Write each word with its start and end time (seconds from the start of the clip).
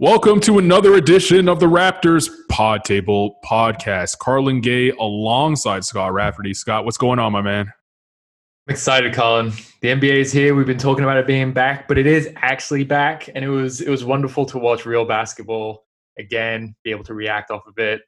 Welcome 0.00 0.38
to 0.42 0.58
another 0.58 0.94
edition 0.94 1.48
of 1.48 1.58
the 1.58 1.66
Raptors 1.66 2.30
Pod 2.48 2.84
Table 2.84 3.40
Podcast. 3.44 4.18
Carlan 4.18 4.60
Gay 4.60 4.90
alongside 4.90 5.84
Scott 5.84 6.12
Rafferty. 6.12 6.54
Scott, 6.54 6.84
what's 6.84 6.96
going 6.96 7.18
on, 7.18 7.32
my 7.32 7.42
man? 7.42 7.66
I'm 7.66 8.72
excited, 8.72 9.12
Colin. 9.12 9.50
The 9.82 9.88
NBA 9.88 10.20
is 10.20 10.30
here. 10.30 10.54
We've 10.54 10.68
been 10.68 10.78
talking 10.78 11.02
about 11.02 11.16
it 11.16 11.26
being 11.26 11.52
back, 11.52 11.88
but 11.88 11.98
it 11.98 12.06
is 12.06 12.28
actually 12.36 12.84
back, 12.84 13.28
and 13.34 13.44
it 13.44 13.48
was 13.48 13.80
it 13.80 13.88
was 13.88 14.04
wonderful 14.04 14.46
to 14.46 14.58
watch 14.58 14.86
real 14.86 15.04
basketball 15.04 15.84
again. 16.16 16.76
Be 16.84 16.92
able 16.92 17.02
to 17.02 17.14
react 17.14 17.50
off 17.50 17.66
of 17.66 17.76
it. 17.78 18.00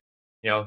You 0.45 0.51
know, 0.51 0.67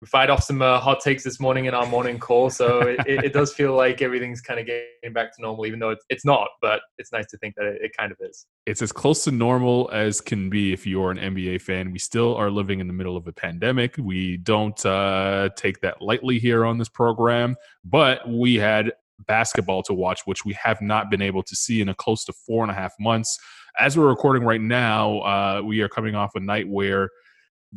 we 0.00 0.06
fired 0.06 0.30
off 0.30 0.44
some 0.44 0.62
uh, 0.62 0.78
hot 0.78 1.00
takes 1.00 1.24
this 1.24 1.40
morning 1.40 1.64
in 1.64 1.74
our 1.74 1.86
morning 1.86 2.18
call, 2.18 2.50
so 2.50 2.80
it, 2.80 3.00
it, 3.06 3.32
does 3.32 3.52
feel 3.52 3.74
like 3.74 4.00
everything's 4.00 4.40
kind 4.40 4.60
of 4.60 4.66
getting 4.66 5.12
back 5.12 5.34
to 5.34 5.42
normal, 5.42 5.66
even 5.66 5.80
though 5.80 5.90
it's, 5.90 6.04
it's 6.08 6.24
not. 6.24 6.48
But 6.62 6.80
it's 6.98 7.10
nice 7.10 7.26
to 7.30 7.38
think 7.38 7.56
that 7.56 7.66
it, 7.66 7.82
it, 7.82 7.92
kind 7.98 8.12
of 8.12 8.18
is. 8.20 8.46
It's 8.64 8.80
as 8.80 8.92
close 8.92 9.24
to 9.24 9.32
normal 9.32 9.90
as 9.92 10.20
can 10.20 10.48
be 10.48 10.72
if 10.72 10.86
you're 10.86 11.10
an 11.10 11.18
NBA 11.18 11.62
fan. 11.62 11.90
We 11.90 11.98
still 11.98 12.36
are 12.36 12.48
living 12.48 12.78
in 12.78 12.86
the 12.86 12.92
middle 12.92 13.16
of 13.16 13.26
a 13.26 13.32
pandemic. 13.32 13.96
We 13.98 14.36
don't 14.36 14.84
uh, 14.86 15.48
take 15.56 15.80
that 15.80 16.00
lightly 16.00 16.38
here 16.38 16.64
on 16.64 16.78
this 16.78 16.88
program, 16.88 17.56
but 17.84 18.28
we 18.28 18.54
had 18.54 18.92
basketball 19.26 19.82
to 19.82 19.94
watch, 19.94 20.20
which 20.26 20.44
we 20.44 20.52
have 20.52 20.80
not 20.80 21.10
been 21.10 21.22
able 21.22 21.42
to 21.42 21.56
see 21.56 21.80
in 21.80 21.88
a 21.88 21.94
close 21.94 22.24
to 22.26 22.32
four 22.46 22.62
and 22.62 22.70
a 22.70 22.74
half 22.74 22.92
months. 23.00 23.36
As 23.80 23.98
we're 23.98 24.08
recording 24.08 24.44
right 24.44 24.60
now, 24.60 25.18
uh, 25.20 25.62
we 25.64 25.80
are 25.80 25.88
coming 25.88 26.14
off 26.14 26.36
a 26.36 26.40
night 26.40 26.68
where 26.68 27.08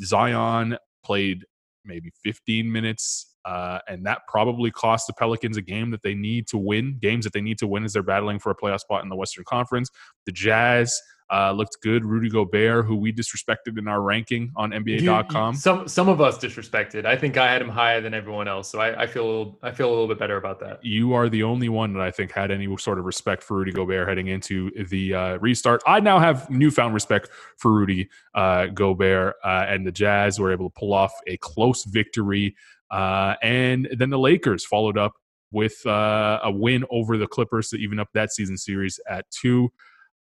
Zion 0.04 0.78
played 1.04 1.46
maybe 1.86 2.12
15 2.24 2.72
minutes. 2.72 3.36
Uh, 3.44 3.80
and 3.88 4.06
that 4.06 4.22
probably 4.28 4.70
cost 4.72 5.08
the 5.08 5.14
Pelicans 5.14 5.58
a 5.58 5.62
game 5.62 5.90
that 5.92 6.04
they 6.04 6.14
need 6.14 6.48
to 6.48 6.58
win, 6.58 6.98
games 7.02 7.24
that 7.24 7.34
they 7.34 7.42
need 7.42 7.58
to 7.58 7.68
win 7.68 7.84
as 7.84 7.94
they're 7.94 8.04
battling 8.04 8.40
for 8.40 8.52
a 8.52 8.56
playoff 8.56 8.82
spot 8.82 9.04
in 9.04 9.10
the 9.10 9.16
Western 9.16 9.44
Conference. 9.46 9.90
The 10.26 10.32
Jazz 10.32 11.00
uh, 11.32 11.52
looked 11.52 11.78
good. 11.82 12.04
Rudy 12.04 12.30
Gobert, 12.30 12.86
who 12.86 12.96
we 12.96 13.14
disrespected 13.14 13.78
in 13.78 13.88
our 13.88 14.02
ranking 14.02 14.52
on 14.56 14.72
NBA.com. 14.72 15.54
You, 15.54 15.60
some 15.60 15.88
some 15.88 16.10
of 16.10 16.20
us 16.20 16.38
disrespected. 16.38 17.06
I 17.06 17.16
think 17.16 17.38
I 17.38 17.52
had 17.52 17.62
him 17.62 17.70
higher 17.70 18.02
than 18.02 18.14
everyone 18.14 18.48
else, 18.48 18.70
so 18.70 18.80
I, 18.80 19.04
I 19.04 19.08
feel 19.08 19.58
I 19.64 19.72
feel 19.72 19.88
a 19.88 19.92
little 19.92 20.08
bit 20.08 20.20
better 20.20 20.38
about 20.38 20.60
that. 20.60 20.84
You 20.84 21.14
are 21.14 21.30
the 21.30 21.44
only 21.44 21.70
one 21.70 21.94
that 21.94 22.02
I 22.02 22.12
think 22.12 22.32
had 22.32 22.52
any 22.52 22.68
sort 22.78 23.00
of 23.00 23.06
respect 23.06 23.44
for 23.44 23.58
Rudy 23.58 23.72
Gobert 23.72 24.08
heading 24.08 24.28
into 24.28 24.72
the 24.90 25.14
uh, 25.14 25.38
restart. 25.38 25.82
I 25.88 26.02
now 26.02 26.20
have 26.20 26.50
newfound 26.50 26.94
respect 26.94 27.30
for 27.58 27.72
Rudy 27.72 28.10
uh, 28.36 28.66
Gobert, 28.68 29.36
uh, 29.44 29.66
and 29.68 29.88
the 29.88 29.92
Jazz 29.92 30.38
were 30.38 30.52
able 30.52 30.70
to 30.70 30.74
pull 30.78 30.94
off 30.94 31.14
a 31.28 31.38
close 31.38 31.86
victory, 31.86 32.56
uh, 32.92 33.36
and 33.42 33.88
then 33.98 34.10
the 34.10 34.20
Lakers 34.20 34.66
followed 34.66 34.98
up 34.98 35.14
with 35.52 35.86
uh, 35.86 36.40
a 36.44 36.52
win 36.52 36.84
over 36.90 37.18
the 37.18 37.28
Clippers 37.28 37.70
to 37.70 37.78
even 37.78 38.00
up 38.00 38.10
that 38.14 38.34
season 38.34 38.58
series 38.58 39.00
at 39.10 39.26
two. 39.32 39.72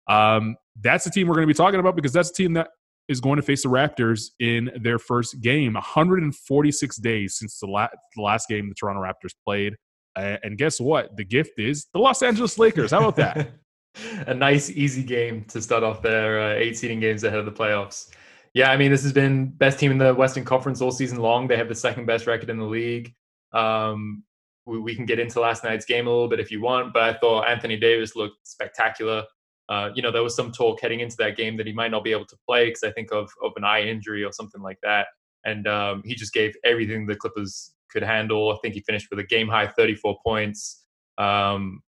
Um, 0.08 0.56
that's 0.80 1.04
the 1.04 1.10
team 1.10 1.28
we're 1.28 1.34
going 1.34 1.46
to 1.46 1.52
be 1.52 1.56
talking 1.56 1.80
about 1.80 1.96
because 1.96 2.12
that's 2.12 2.30
the 2.30 2.42
team 2.42 2.54
that 2.54 2.68
is 3.08 3.20
going 3.20 3.36
to 3.36 3.42
face 3.42 3.62
the 3.62 3.68
Raptors 3.68 4.30
in 4.38 4.70
their 4.82 4.98
first 4.98 5.40
game. 5.40 5.74
146 5.74 6.96
days 6.98 7.36
since 7.36 7.58
the, 7.58 7.66
la- 7.66 7.88
the 8.14 8.22
last 8.22 8.48
game 8.48 8.68
the 8.68 8.74
Toronto 8.74 9.02
Raptors 9.02 9.34
played. 9.44 9.74
Uh, 10.16 10.36
and 10.42 10.58
guess 10.58 10.80
what? 10.80 11.16
The 11.16 11.24
gift 11.24 11.58
is 11.58 11.86
the 11.92 11.98
Los 11.98 12.22
Angeles 12.22 12.58
Lakers. 12.58 12.90
How 12.90 12.98
about 12.98 13.16
that? 13.16 13.52
a 14.26 14.34
nice, 14.34 14.70
easy 14.70 15.02
game 15.02 15.44
to 15.48 15.62
start 15.62 15.82
off 15.82 16.02
their 16.02 16.40
uh, 16.40 16.54
eight 16.54 16.76
seeding 16.76 17.00
games 17.00 17.24
ahead 17.24 17.38
of 17.38 17.46
the 17.46 17.52
playoffs. 17.52 18.10
Yeah, 18.54 18.70
I 18.70 18.76
mean, 18.76 18.90
this 18.90 19.02
has 19.02 19.12
been 19.12 19.46
best 19.46 19.78
team 19.78 19.90
in 19.90 19.98
the 19.98 20.14
Western 20.14 20.44
Conference 20.44 20.80
all 20.80 20.90
season 20.90 21.18
long. 21.18 21.46
They 21.46 21.56
have 21.56 21.68
the 21.68 21.74
second 21.74 22.06
best 22.06 22.26
record 22.26 22.50
in 22.50 22.58
the 22.58 22.64
league. 22.64 23.14
Um, 23.52 24.24
we, 24.66 24.78
we, 24.78 24.94
can 24.94 25.06
get 25.06 25.18
into 25.18 25.40
last 25.40 25.64
night's 25.64 25.84
game 25.84 26.06
a 26.06 26.10
little 26.10 26.28
bit 26.28 26.40
if 26.40 26.50
you 26.50 26.60
want, 26.60 26.92
but 26.92 27.02
I 27.02 27.14
thought 27.14 27.48
Anthony 27.48 27.76
Davis 27.78 28.16
looked 28.16 28.46
spectacular. 28.46 29.24
Uh, 29.68 29.90
you 29.94 30.02
know, 30.02 30.10
there 30.10 30.22
was 30.22 30.34
some 30.34 30.50
talk 30.50 30.80
heading 30.80 31.00
into 31.00 31.16
that 31.18 31.36
game 31.36 31.56
that 31.56 31.66
he 31.66 31.72
might 31.72 31.90
not 31.90 32.02
be 32.02 32.12
able 32.12 32.24
to 32.26 32.36
play 32.46 32.66
because 32.66 32.82
I 32.82 32.90
think 32.92 33.12
of, 33.12 33.30
of 33.42 33.52
an 33.56 33.64
eye 33.64 33.82
injury 33.82 34.24
or 34.24 34.32
something 34.32 34.62
like 34.62 34.78
that. 34.82 35.08
And 35.44 35.66
um, 35.66 36.02
he 36.04 36.14
just 36.14 36.32
gave 36.32 36.54
everything 36.64 37.06
the 37.06 37.16
Clippers 37.16 37.72
could 37.90 38.02
handle. 38.02 38.52
I 38.52 38.56
think 38.62 38.74
he 38.74 38.80
finished 38.80 39.08
with 39.10 39.18
a 39.18 39.24
game 39.24 39.48
high 39.48 39.66
34 39.66 40.18
points. 40.24 40.84
Um, 41.16 41.82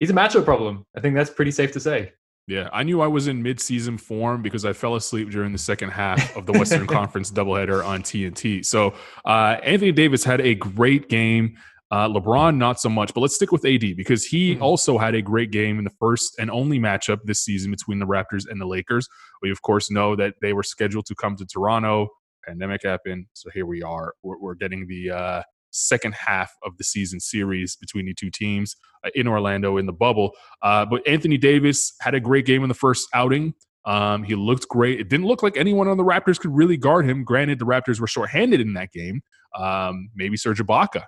he's 0.00 0.10
a 0.10 0.14
matchup 0.14 0.44
problem. 0.44 0.86
I 0.96 1.00
think 1.00 1.14
that's 1.14 1.30
pretty 1.30 1.50
safe 1.50 1.72
to 1.72 1.80
say. 1.80 2.12
Yeah, 2.46 2.68
I 2.74 2.82
knew 2.82 3.00
I 3.00 3.06
was 3.06 3.26
in 3.26 3.42
mid-season 3.42 3.96
form 3.96 4.42
because 4.42 4.66
I 4.66 4.74
fell 4.74 4.96
asleep 4.96 5.30
during 5.30 5.52
the 5.52 5.58
second 5.58 5.90
half 5.90 6.36
of 6.36 6.44
the 6.44 6.52
Western 6.52 6.86
Conference 6.86 7.30
doubleheader 7.30 7.82
on 7.82 8.02
TNT. 8.02 8.64
So 8.66 8.92
uh, 9.24 9.56
Anthony 9.62 9.92
Davis 9.92 10.24
had 10.24 10.42
a 10.42 10.54
great 10.54 11.08
game. 11.08 11.56
Uh, 11.94 12.08
LeBron, 12.08 12.56
not 12.56 12.80
so 12.80 12.88
much, 12.88 13.14
but 13.14 13.20
let's 13.20 13.36
stick 13.36 13.52
with 13.52 13.64
AD 13.64 13.96
because 13.96 14.24
he 14.24 14.54
mm-hmm. 14.54 14.64
also 14.64 14.98
had 14.98 15.14
a 15.14 15.22
great 15.22 15.52
game 15.52 15.78
in 15.78 15.84
the 15.84 15.92
first 16.00 16.34
and 16.40 16.50
only 16.50 16.76
matchup 16.76 17.20
this 17.22 17.38
season 17.38 17.70
between 17.70 18.00
the 18.00 18.04
Raptors 18.04 18.50
and 18.50 18.60
the 18.60 18.66
Lakers. 18.66 19.08
We, 19.42 19.52
of 19.52 19.62
course, 19.62 19.92
know 19.92 20.16
that 20.16 20.34
they 20.42 20.54
were 20.54 20.64
scheduled 20.64 21.06
to 21.06 21.14
come 21.14 21.36
to 21.36 21.46
Toronto. 21.46 22.08
Pandemic 22.44 22.82
happened. 22.82 23.26
So 23.34 23.48
here 23.54 23.64
we 23.64 23.80
are. 23.84 24.12
We're, 24.24 24.40
we're 24.40 24.56
getting 24.56 24.88
the 24.88 25.10
uh, 25.12 25.42
second 25.70 26.16
half 26.16 26.52
of 26.64 26.76
the 26.78 26.82
season 26.82 27.20
series 27.20 27.76
between 27.76 28.06
the 28.06 28.14
two 28.14 28.28
teams 28.28 28.74
uh, 29.04 29.10
in 29.14 29.28
Orlando 29.28 29.76
in 29.76 29.86
the 29.86 29.92
bubble. 29.92 30.32
Uh, 30.62 30.84
but 30.84 31.06
Anthony 31.06 31.38
Davis 31.38 31.94
had 32.00 32.16
a 32.16 32.20
great 32.20 32.44
game 32.44 32.64
in 32.64 32.68
the 32.68 32.74
first 32.74 33.06
outing. 33.14 33.54
Um, 33.84 34.24
he 34.24 34.34
looked 34.34 34.66
great. 34.66 34.98
It 34.98 35.08
didn't 35.08 35.26
look 35.26 35.44
like 35.44 35.56
anyone 35.56 35.86
on 35.86 35.96
the 35.96 36.04
Raptors 36.04 36.40
could 36.40 36.56
really 36.56 36.76
guard 36.76 37.08
him. 37.08 37.22
Granted, 37.22 37.60
the 37.60 37.66
Raptors 37.66 38.00
were 38.00 38.08
shorthanded 38.08 38.60
in 38.60 38.72
that 38.72 38.90
game. 38.90 39.22
Um, 39.56 40.08
maybe 40.16 40.36
Serge 40.36 40.58
Ibaka 40.58 41.04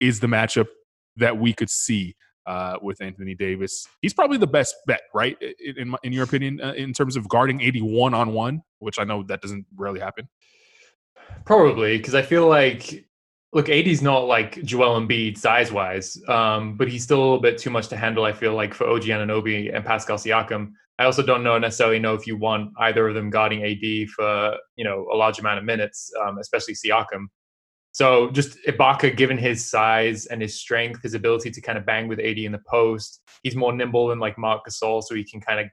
is 0.00 0.20
the 0.20 0.26
matchup 0.26 0.66
that 1.16 1.38
we 1.38 1.52
could 1.52 1.70
see 1.70 2.14
uh, 2.46 2.78
with 2.80 3.02
Anthony 3.02 3.34
Davis. 3.34 3.86
He's 4.00 4.14
probably 4.14 4.38
the 4.38 4.46
best 4.46 4.74
bet, 4.86 5.02
right? 5.14 5.36
In, 5.76 5.94
in 6.02 6.12
your 6.12 6.24
opinion, 6.24 6.60
uh, 6.62 6.72
in 6.72 6.92
terms 6.92 7.16
of 7.16 7.28
guarding 7.28 7.60
81 7.60 8.14
on 8.14 8.32
one, 8.32 8.62
which 8.78 8.98
I 8.98 9.04
know 9.04 9.22
that 9.24 9.42
doesn't 9.42 9.66
really 9.76 10.00
happen. 10.00 10.28
Probably 11.44 11.98
because 11.98 12.14
I 12.14 12.22
feel 12.22 12.48
like 12.48 13.04
look, 13.52 13.68
AD's 13.68 14.02
not 14.02 14.26
like 14.26 14.62
Joel 14.62 15.00
Embiid 15.00 15.38
size 15.38 15.72
wise, 15.72 16.20
um, 16.28 16.76
but 16.76 16.88
he's 16.88 17.02
still 17.02 17.18
a 17.18 17.22
little 17.22 17.40
bit 17.40 17.58
too 17.58 17.70
much 17.70 17.88
to 17.88 17.96
handle. 17.96 18.24
I 18.24 18.32
feel 18.32 18.54
like 18.54 18.74
for 18.74 18.88
OG 18.88 19.02
Anunoby 19.02 19.74
and 19.74 19.84
Pascal 19.84 20.16
Siakam. 20.16 20.72
I 20.98 21.04
also 21.04 21.22
don't 21.22 21.44
know 21.44 21.56
necessarily 21.58 22.00
know 22.00 22.14
if 22.14 22.26
you 22.26 22.36
want 22.36 22.72
either 22.80 23.06
of 23.06 23.14
them 23.14 23.30
guarding 23.30 23.62
AD 23.62 24.08
for 24.10 24.56
you 24.76 24.84
know 24.84 25.06
a 25.12 25.16
large 25.16 25.38
amount 25.38 25.58
of 25.58 25.64
minutes, 25.64 26.10
um, 26.24 26.38
especially 26.38 26.74
Siakam. 26.74 27.26
So 27.98 28.30
just 28.30 28.56
Ibaka, 28.68 29.16
given 29.16 29.36
his 29.36 29.68
size 29.68 30.26
and 30.26 30.40
his 30.40 30.56
strength, 30.56 31.02
his 31.02 31.14
ability 31.14 31.50
to 31.50 31.60
kind 31.60 31.76
of 31.76 31.84
bang 31.84 32.06
with 32.06 32.20
AD 32.20 32.38
in 32.38 32.52
the 32.52 32.60
post, 32.64 33.20
he's 33.42 33.56
more 33.56 33.72
nimble 33.72 34.06
than 34.06 34.20
like 34.20 34.38
Marc 34.38 34.64
Gasol, 34.64 35.02
so 35.02 35.16
he 35.16 35.24
can 35.24 35.40
kind 35.40 35.58
of. 35.58 35.66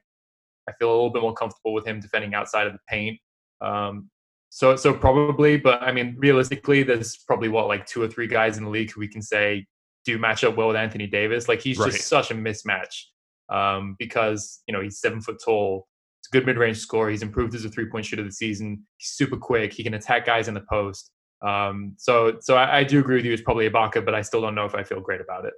I 0.68 0.72
feel 0.72 0.88
a 0.88 0.90
little 0.90 1.10
bit 1.10 1.22
more 1.22 1.34
comfortable 1.34 1.72
with 1.72 1.86
him 1.86 2.00
defending 2.00 2.34
outside 2.34 2.66
of 2.66 2.72
the 2.72 2.80
paint. 2.88 3.20
Um, 3.60 4.10
so 4.50 4.74
so 4.74 4.92
probably, 4.92 5.56
but 5.56 5.80
I 5.80 5.92
mean, 5.92 6.16
realistically, 6.18 6.82
there's 6.82 7.16
probably 7.28 7.48
what 7.48 7.68
like 7.68 7.86
two 7.86 8.02
or 8.02 8.08
three 8.08 8.26
guys 8.26 8.58
in 8.58 8.64
the 8.64 8.70
league 8.70 8.90
who 8.90 8.98
we 8.98 9.06
can 9.06 9.22
say 9.22 9.64
do 10.04 10.18
match 10.18 10.42
up 10.42 10.56
well 10.56 10.66
with 10.66 10.76
Anthony 10.76 11.06
Davis. 11.06 11.46
Like 11.46 11.60
he's 11.60 11.78
right. 11.78 11.92
just 11.92 12.08
such 12.08 12.32
a 12.32 12.34
mismatch 12.34 13.04
um, 13.50 13.94
because 14.00 14.64
you 14.66 14.72
know 14.74 14.80
he's 14.80 14.98
seven 14.98 15.20
foot 15.20 15.36
tall. 15.44 15.86
It's 16.22 16.28
a 16.28 16.32
good 16.32 16.44
mid 16.44 16.58
range 16.58 16.78
score. 16.78 17.08
He's 17.08 17.22
improved 17.22 17.54
as 17.54 17.64
a 17.64 17.68
three 17.68 17.86
point 17.86 18.04
shooter 18.04 18.24
this 18.24 18.38
season. 18.38 18.84
He's 18.96 19.10
super 19.10 19.36
quick. 19.36 19.72
He 19.72 19.84
can 19.84 19.94
attack 19.94 20.26
guys 20.26 20.48
in 20.48 20.54
the 20.54 20.64
post. 20.68 21.12
Um, 21.42 21.94
so 21.98 22.38
so 22.40 22.56
I, 22.56 22.78
I, 22.78 22.84
do 22.84 22.98
agree 22.98 23.16
with 23.16 23.26
you. 23.26 23.32
It's 23.32 23.42
probably 23.42 23.68
Ibaka, 23.68 24.04
but 24.04 24.14
I 24.14 24.22
still 24.22 24.40
don't 24.40 24.54
know 24.54 24.64
if 24.64 24.74
I 24.74 24.82
feel 24.82 25.00
great 25.00 25.20
about 25.20 25.44
it. 25.44 25.54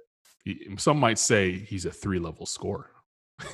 Some 0.77 0.99
might 0.99 1.17
say 1.17 1.53
he's 1.53 1.85
a 1.85 1.91
three 1.91 2.19
level 2.19 2.45
scorer. 2.45 2.91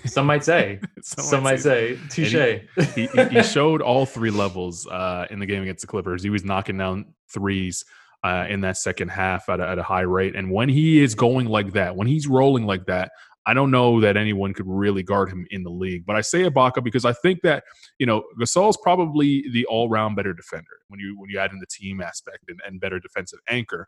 Some 0.05 0.25
might 0.25 0.43
say. 0.43 0.79
Some, 1.01 1.25
Some, 1.25 1.43
might 1.43 1.59
say. 1.59 1.97
say. 1.97 2.01
Touche. 2.09 2.95
He, 2.95 3.07
he, 3.07 3.25
he, 3.25 3.43
showed 3.43 3.81
all 3.81 4.05
three 4.05 4.31
levels 4.31 4.87
uh, 4.87 5.27
in 5.29 5.39
the 5.39 5.45
game 5.45 5.61
against 5.61 5.81
the 5.81 5.87
Clippers. 5.87 6.23
He 6.23 6.29
was 6.29 6.43
knocking 6.43 6.77
down 6.77 7.13
threes 7.31 7.85
uh, 8.23 8.47
in 8.49 8.61
that 8.61 8.77
second 8.77 9.09
half 9.09 9.47
at 9.49 9.59
a, 9.59 9.67
at 9.67 9.77
a 9.77 9.83
high 9.83 10.01
rate. 10.01 10.35
And 10.35 10.51
when 10.51 10.69
he 10.69 11.03
is 11.03 11.13
going 11.13 11.45
like 11.45 11.73
that, 11.73 11.95
when 11.95 12.07
he's 12.07 12.27
rolling 12.27 12.65
like 12.65 12.87
that, 12.87 13.11
I 13.45 13.53
don't 13.53 13.71
know 13.71 14.01
that 14.01 14.17
anyone 14.17 14.53
could 14.53 14.65
really 14.67 15.03
guard 15.03 15.29
him 15.29 15.45
in 15.51 15.63
the 15.63 15.69
league. 15.69 16.05
But 16.05 16.15
I 16.15 16.21
say 16.21 16.43
Ibaka 16.43 16.83
because 16.83 17.05
I 17.05 17.13
think 17.13 17.41
that 17.43 17.63
you 17.99 18.05
know 18.05 18.23
Gasol's 18.39 18.77
probably 18.77 19.45
the 19.51 19.65
all-round 19.65 20.15
better 20.15 20.33
defender 20.33 20.79
when 20.87 20.99
you 20.99 21.15
when 21.19 21.29
you 21.29 21.39
add 21.39 21.51
in 21.51 21.59
the 21.59 21.67
team 21.69 22.01
aspect 22.01 22.49
and, 22.49 22.59
and 22.65 22.79
better 22.79 22.99
defensive 22.99 23.39
anchor. 23.49 23.87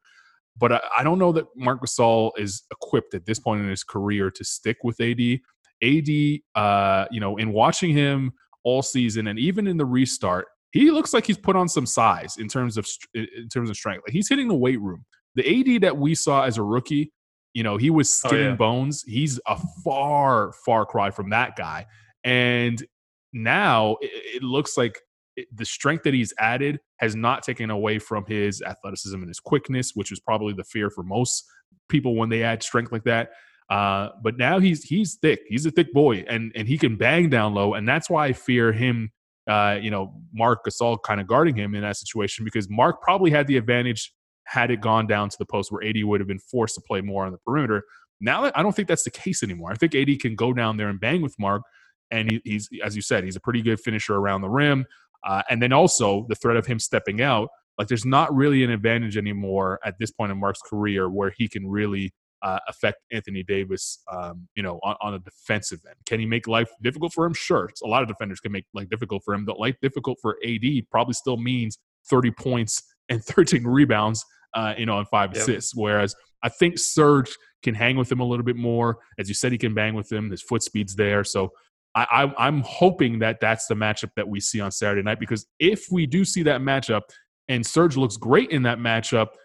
But 0.59 0.74
I, 0.74 0.81
I, 1.00 1.04
don't 1.04 1.19
know 1.19 1.31
that 1.33 1.45
Marc 1.56 1.81
Gasol 1.81 2.31
is 2.36 2.63
equipped 2.71 3.13
at 3.13 3.25
this 3.25 3.38
point 3.39 3.62
in 3.62 3.69
his 3.69 3.83
career 3.83 4.31
to 4.31 4.44
stick 4.44 4.77
with 4.83 5.00
AD. 5.00 5.39
AD, 5.83 6.09
uh, 6.56 7.06
you 7.12 7.19
know, 7.19 7.38
in 7.38 7.54
watching 7.54 7.92
him 7.92 8.31
all 8.63 8.81
season 8.81 9.27
and 9.27 9.38
even 9.38 9.68
in 9.68 9.77
the 9.77 9.86
restart, 9.86 10.48
he 10.71 10.92
looks 10.92 11.13
like 11.13 11.25
he's 11.25 11.38
put 11.38 11.56
on 11.56 11.69
some 11.69 11.86
size 11.86 12.38
in 12.38 12.48
terms 12.48 12.77
of 12.77 12.88
in 13.13 13.50
terms 13.51 13.69
of 13.69 13.75
strength. 13.75 14.04
Like 14.07 14.13
he's 14.13 14.30
hitting 14.30 14.48
the 14.48 14.56
weight 14.56 14.81
room. 14.81 15.06
The 15.36 15.75
AD 15.75 15.81
that 15.81 15.98
we 15.98 16.15
saw 16.15 16.44
as 16.44 16.57
a 16.57 16.63
rookie 16.63 17.12
you 17.57 17.63
know, 17.63 17.75
he 17.75 17.89
was 17.89 18.13
skin 18.13 18.31
oh, 18.33 18.39
yeah. 18.39 18.50
and 18.50 18.57
bones. 18.59 19.04
He's 19.07 19.39
a 19.48 19.59
far, 19.83 20.54
far 20.63 20.86
cry 20.86 21.09
from 21.09 21.31
that 21.31 21.56
guy. 21.56 21.88
And 22.24 22.86
now 23.33 23.98
it, 24.00 24.12
it 24.36 24.44
looks 24.44 24.77
like 24.77 25.00
it, 25.36 25.48
the 25.51 25.65
strength 25.65 26.04
that 26.04 26.13
he's 26.13 26.31
added 26.38 26.80
has 26.98 27.15
not 27.15 27.42
taken 27.42 27.71
away 27.71 27.98
from 27.98 28.25
his 28.27 28.62
athleticism 28.62 29.18
and 29.18 29.27
his 29.27 29.39
quickness, 29.39 29.94
which 29.95 30.12
is 30.12 30.19
probably 30.19 30.54
the 30.54 30.65
fear 30.65 30.92
for 30.92 31.01
most 31.01 31.45
people 31.89 32.15
when 32.15 32.30
they 32.30 32.44
add 32.44 32.62
strength 32.62 32.92
like 32.92 33.06
that. 33.06 33.31
Uh, 33.71 34.09
but 34.21 34.38
now 34.38 34.59
he's 34.59 34.83
he's 34.83 35.15
thick. 35.15 35.39
He's 35.48 35.65
a 35.65 35.71
thick 35.71 35.92
boy, 35.92 36.25
and 36.30 36.51
and 36.54 36.68
he 36.68 36.77
can 36.77 36.95
bang 36.95 37.27
down 37.27 37.56
low, 37.56 37.74
and 37.74 37.89
that's 37.89 38.07
why 38.07 38.27
I 38.27 38.33
fear 38.33 38.71
him 38.71 39.12
uh, 39.48 39.80
you 39.81 39.89
know, 39.89 40.13
Marc 40.33 40.65
Gasol 40.65 41.01
kind 41.04 41.21
of 41.21 41.27
guarding 41.27 41.56
him 41.56 41.74
in 41.74 41.81
that 41.81 41.95
situation 41.95 42.44
because 42.44 42.69
Mark 42.69 43.01
probably 43.01 43.31
had 43.31 43.48
the 43.48 43.57
advantage 43.57 44.13
had 44.47 44.71
it 44.71 44.81
gone 44.81 45.07
down 45.07 45.29
to 45.29 45.38
the 45.38 45.45
post 45.45 45.71
where 45.71 45.83
AD 45.83 46.03
would 46.03 46.19
have 46.19 46.27
been 46.27 46.39
forced 46.39 46.75
to 46.75 46.81
play 46.81 47.01
more 47.01 47.25
on 47.25 47.31
the 47.31 47.38
perimeter. 47.39 47.83
Now 48.19 48.51
I 48.55 48.63
don't 48.63 48.75
think 48.75 48.88
that's 48.88 49.03
the 49.03 49.11
case 49.11 49.44
anymore. 49.44 49.71
I 49.71 49.75
think 49.75 49.94
AD 49.94 50.19
can 50.19 50.35
go 50.35 50.53
down 50.53 50.77
there 50.77 50.89
and 50.89 50.99
bang 50.99 51.21
with 51.21 51.35
Mark, 51.38 51.61
and 52.09 52.31
he, 52.31 52.41
he's 52.44 52.69
as 52.83 52.95
you 52.95 53.01
said, 53.01 53.23
he's 53.23 53.35
a 53.35 53.41
pretty 53.41 53.61
good 53.61 53.79
finisher 53.79 54.15
around 54.15 54.41
the 54.41 54.49
rim. 54.49 54.85
Uh, 55.23 55.41
and 55.49 55.61
then 55.61 55.73
also 55.73 56.25
the 56.29 56.35
threat 56.35 56.57
of 56.57 56.65
him 56.65 56.79
stepping 56.79 57.21
out. 57.21 57.49
Like 57.77 57.88
there's 57.88 58.05
not 58.05 58.33
really 58.35 58.63
an 58.63 58.71
advantage 58.71 59.17
anymore 59.17 59.79
at 59.83 59.99
this 59.99 60.11
point 60.11 60.31
in 60.31 60.39
Mark's 60.39 60.61
career 60.61 61.09
where 61.09 61.33
he 61.38 61.47
can 61.47 61.67
really 61.67 62.13
uh, 62.41 62.59
affect 62.67 62.97
Anthony 63.11 63.44
Davis, 63.44 63.99
um, 64.11 64.47
you 64.55 64.63
know, 64.63 64.79
on, 64.83 64.95
on, 65.01 65.13
a 65.15 65.19
defensive 65.19 65.79
end. 65.88 65.95
Can 66.05 66.19
he 66.19 66.25
make 66.25 66.47
life 66.47 66.69
difficult 66.81 67.13
for 67.13 67.25
him? 67.25 67.33
Sure. 67.33 67.69
A 67.83 67.88
lot 67.88 68.03
of 68.03 68.07
defenders 68.07 68.39
can 68.39 68.51
make 68.51 68.65
life 68.73 68.89
difficult 68.89 69.23
for 69.23 69.33
him. 69.33 69.44
But 69.45 69.59
life 69.59 69.75
difficult 69.81 70.19
for 70.21 70.38
AD 70.45 70.63
probably 70.91 71.13
still 71.13 71.38
means 71.38 71.77
30 72.09 72.31
points 72.31 72.83
and 73.09 73.23
13 73.23 73.65
rebounds, 73.65 74.23
uh, 74.53 74.73
you 74.77 74.85
know, 74.85 74.97
on 74.97 75.05
five 75.05 75.31
yep. 75.33 75.44
assists. 75.44 75.75
Whereas 75.75 76.15
I 76.44 76.49
think 76.49 76.77
Serge 76.77 77.35
can 77.63 77.75
hang 77.75 77.97
with 77.97 78.11
him 78.11 78.19
a 78.19 78.25
little 78.25 78.45
bit 78.45 78.55
more. 78.55 78.97
As 79.17 79.27
you 79.27 79.35
said, 79.35 79.51
he 79.51 79.57
can 79.57 79.73
bang 79.73 79.94
with 79.94 80.11
him. 80.11 80.29
His 80.29 80.41
foot 80.41 80.63
speed's 80.63 80.95
there. 80.95 81.23
So 81.23 81.51
I, 81.95 82.05
I, 82.11 82.47
I'm 82.47 82.61
hoping 82.61 83.19
that 83.19 83.39
that's 83.39 83.67
the 83.67 83.75
matchup 83.75 84.11
that 84.15 84.27
we 84.27 84.39
see 84.39 84.61
on 84.61 84.71
Saturday 84.71 85.01
night 85.01 85.19
because 85.19 85.47
if 85.59 85.88
we 85.91 86.05
do 86.05 86.23
see 86.23 86.44
that 86.44 86.61
matchup 86.61 87.01
and 87.47 87.65
Serge 87.65 87.97
looks 87.97 88.17
great 88.17 88.51
in 88.51 88.63
that 88.63 88.79
matchup– 88.79 89.27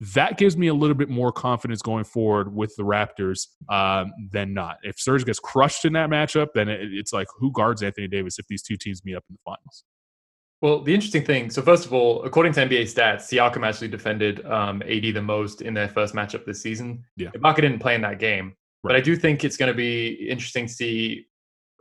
that 0.00 0.38
gives 0.38 0.56
me 0.56 0.68
a 0.68 0.74
little 0.74 0.94
bit 0.94 1.08
more 1.08 1.32
confidence 1.32 1.82
going 1.82 2.04
forward 2.04 2.54
with 2.54 2.74
the 2.76 2.84
Raptors 2.84 3.48
um, 3.68 4.12
than 4.30 4.54
not. 4.54 4.76
If 4.82 5.00
Serge 5.00 5.24
gets 5.24 5.40
crushed 5.40 5.84
in 5.84 5.92
that 5.94 6.08
matchup, 6.08 6.48
then 6.54 6.68
it, 6.68 6.80
it's 6.92 7.12
like 7.12 7.26
who 7.36 7.50
guards 7.52 7.82
Anthony 7.82 8.06
Davis 8.06 8.38
if 8.38 8.46
these 8.46 8.62
two 8.62 8.76
teams 8.76 9.04
meet 9.04 9.16
up 9.16 9.24
in 9.28 9.34
the 9.34 9.40
finals? 9.44 9.84
Well, 10.60 10.82
the 10.82 10.92
interesting 10.92 11.24
thing, 11.24 11.50
so 11.50 11.62
first 11.62 11.86
of 11.86 11.92
all, 11.92 12.24
according 12.24 12.52
to 12.54 12.66
NBA 12.66 12.82
stats, 12.82 13.28
Siakam 13.28 13.64
actually 13.64 13.88
defended 13.88 14.44
um, 14.46 14.82
AD 14.82 15.14
the 15.14 15.22
most 15.22 15.62
in 15.62 15.72
their 15.72 15.88
first 15.88 16.14
matchup 16.14 16.44
this 16.44 16.60
season. 16.60 17.04
Yeah. 17.16 17.30
Ibaka 17.36 17.56
didn't 17.56 17.78
play 17.78 17.94
in 17.94 18.00
that 18.00 18.18
game, 18.18 18.46
right. 18.46 18.54
but 18.82 18.96
I 18.96 19.00
do 19.00 19.14
think 19.14 19.44
it's 19.44 19.56
going 19.56 19.70
to 19.70 19.76
be 19.76 20.08
interesting 20.28 20.66
to 20.66 20.72
see 20.72 21.26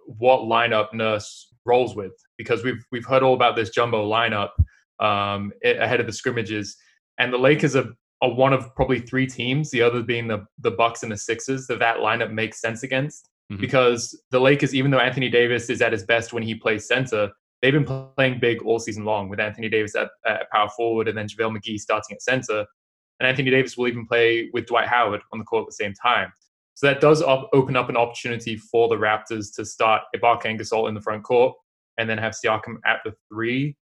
what 0.06 0.42
lineup 0.42 0.94
Nurse 0.94 1.48
rolls 1.66 1.96
with 1.96 2.14
because 2.38 2.64
we've 2.64 2.86
we've 2.92 3.06
heard 3.06 3.24
all 3.24 3.34
about 3.34 3.56
this 3.56 3.72
jumbo 3.72 4.08
lineup 4.08 4.52
um, 5.00 5.52
ahead 5.64 6.00
of 6.00 6.06
the 6.06 6.14
scrimmages, 6.14 6.78
and 7.18 7.34
the 7.34 7.38
Lakers 7.38 7.74
have 7.74 7.90
are 8.22 8.34
one 8.34 8.54
of 8.54 8.74
probably 8.76 9.00
three 9.00 9.28
teams, 9.28 9.70
the 9.72 9.82
other 9.82 10.04
being 10.04 10.28
the 10.28 10.46
the 10.60 10.72
Bucks 10.72 11.02
and 11.02 11.12
the 11.12 11.18
Sixers, 11.18 11.66
that 11.66 11.80
that 11.80 11.98
lineup 11.98 12.32
makes 12.32 12.62
sense 12.62 12.84
against. 12.84 13.30
Mm-hmm. 13.52 13.62
Because 13.62 14.22
the 14.30 14.40
Lakers, 14.40 14.76
even 14.76 14.92
though 14.92 15.00
Anthony 15.00 15.30
Davis 15.30 15.70
is 15.70 15.82
at 15.82 15.94
his 15.94 16.04
best 16.04 16.34
when 16.34 16.44
he 16.44 16.54
plays 16.54 16.88
center, 16.88 17.32
they've 17.62 17.74
been 17.74 18.12
playing 18.16 18.40
big 18.40 18.62
all 18.64 18.80
season 18.80 19.06
long 19.06 19.30
with 19.30 19.40
Anthony 19.40 19.70
Davis 19.70 19.96
at, 19.96 20.10
at 20.26 20.50
power 20.52 20.70
forward 20.76 21.08
and 21.08 21.18
then 21.18 21.28
JaVale 21.28 21.58
McGee 21.58 21.80
starting 21.80 22.16
at 22.16 22.22
center. 22.22 22.66
And 23.20 23.28
Anthony 23.28 23.50
Davis 23.50 23.78
will 23.78 23.88
even 23.88 24.06
play 24.06 24.50
with 24.54 24.68
Dwight 24.68 24.88
Howard 24.88 25.22
on 25.34 25.40
the 25.40 25.46
court 25.46 25.64
at 25.64 25.68
the 25.68 25.84
same 25.84 25.94
time. 25.94 26.32
So 26.76 26.86
that 26.86 27.02
does 27.02 27.24
op- 27.24 27.50
open 27.54 27.76
up 27.76 27.90
an 27.90 27.98
opportunity 27.98 28.56
for 28.56 28.88
the 28.88 28.96
Raptors 28.96 29.54
to 29.56 29.66
start 29.66 30.04
Ibaka 30.16 30.46
and 30.46 30.60
Gasol 30.60 30.88
in 30.88 30.94
the 30.94 31.02
front 31.02 31.24
court 31.24 31.56
and 31.98 32.08
then 32.08 32.20
have 32.20 32.34
Siakam 32.34 32.76
at 32.86 33.00
the 33.04 33.14
three 33.30 33.76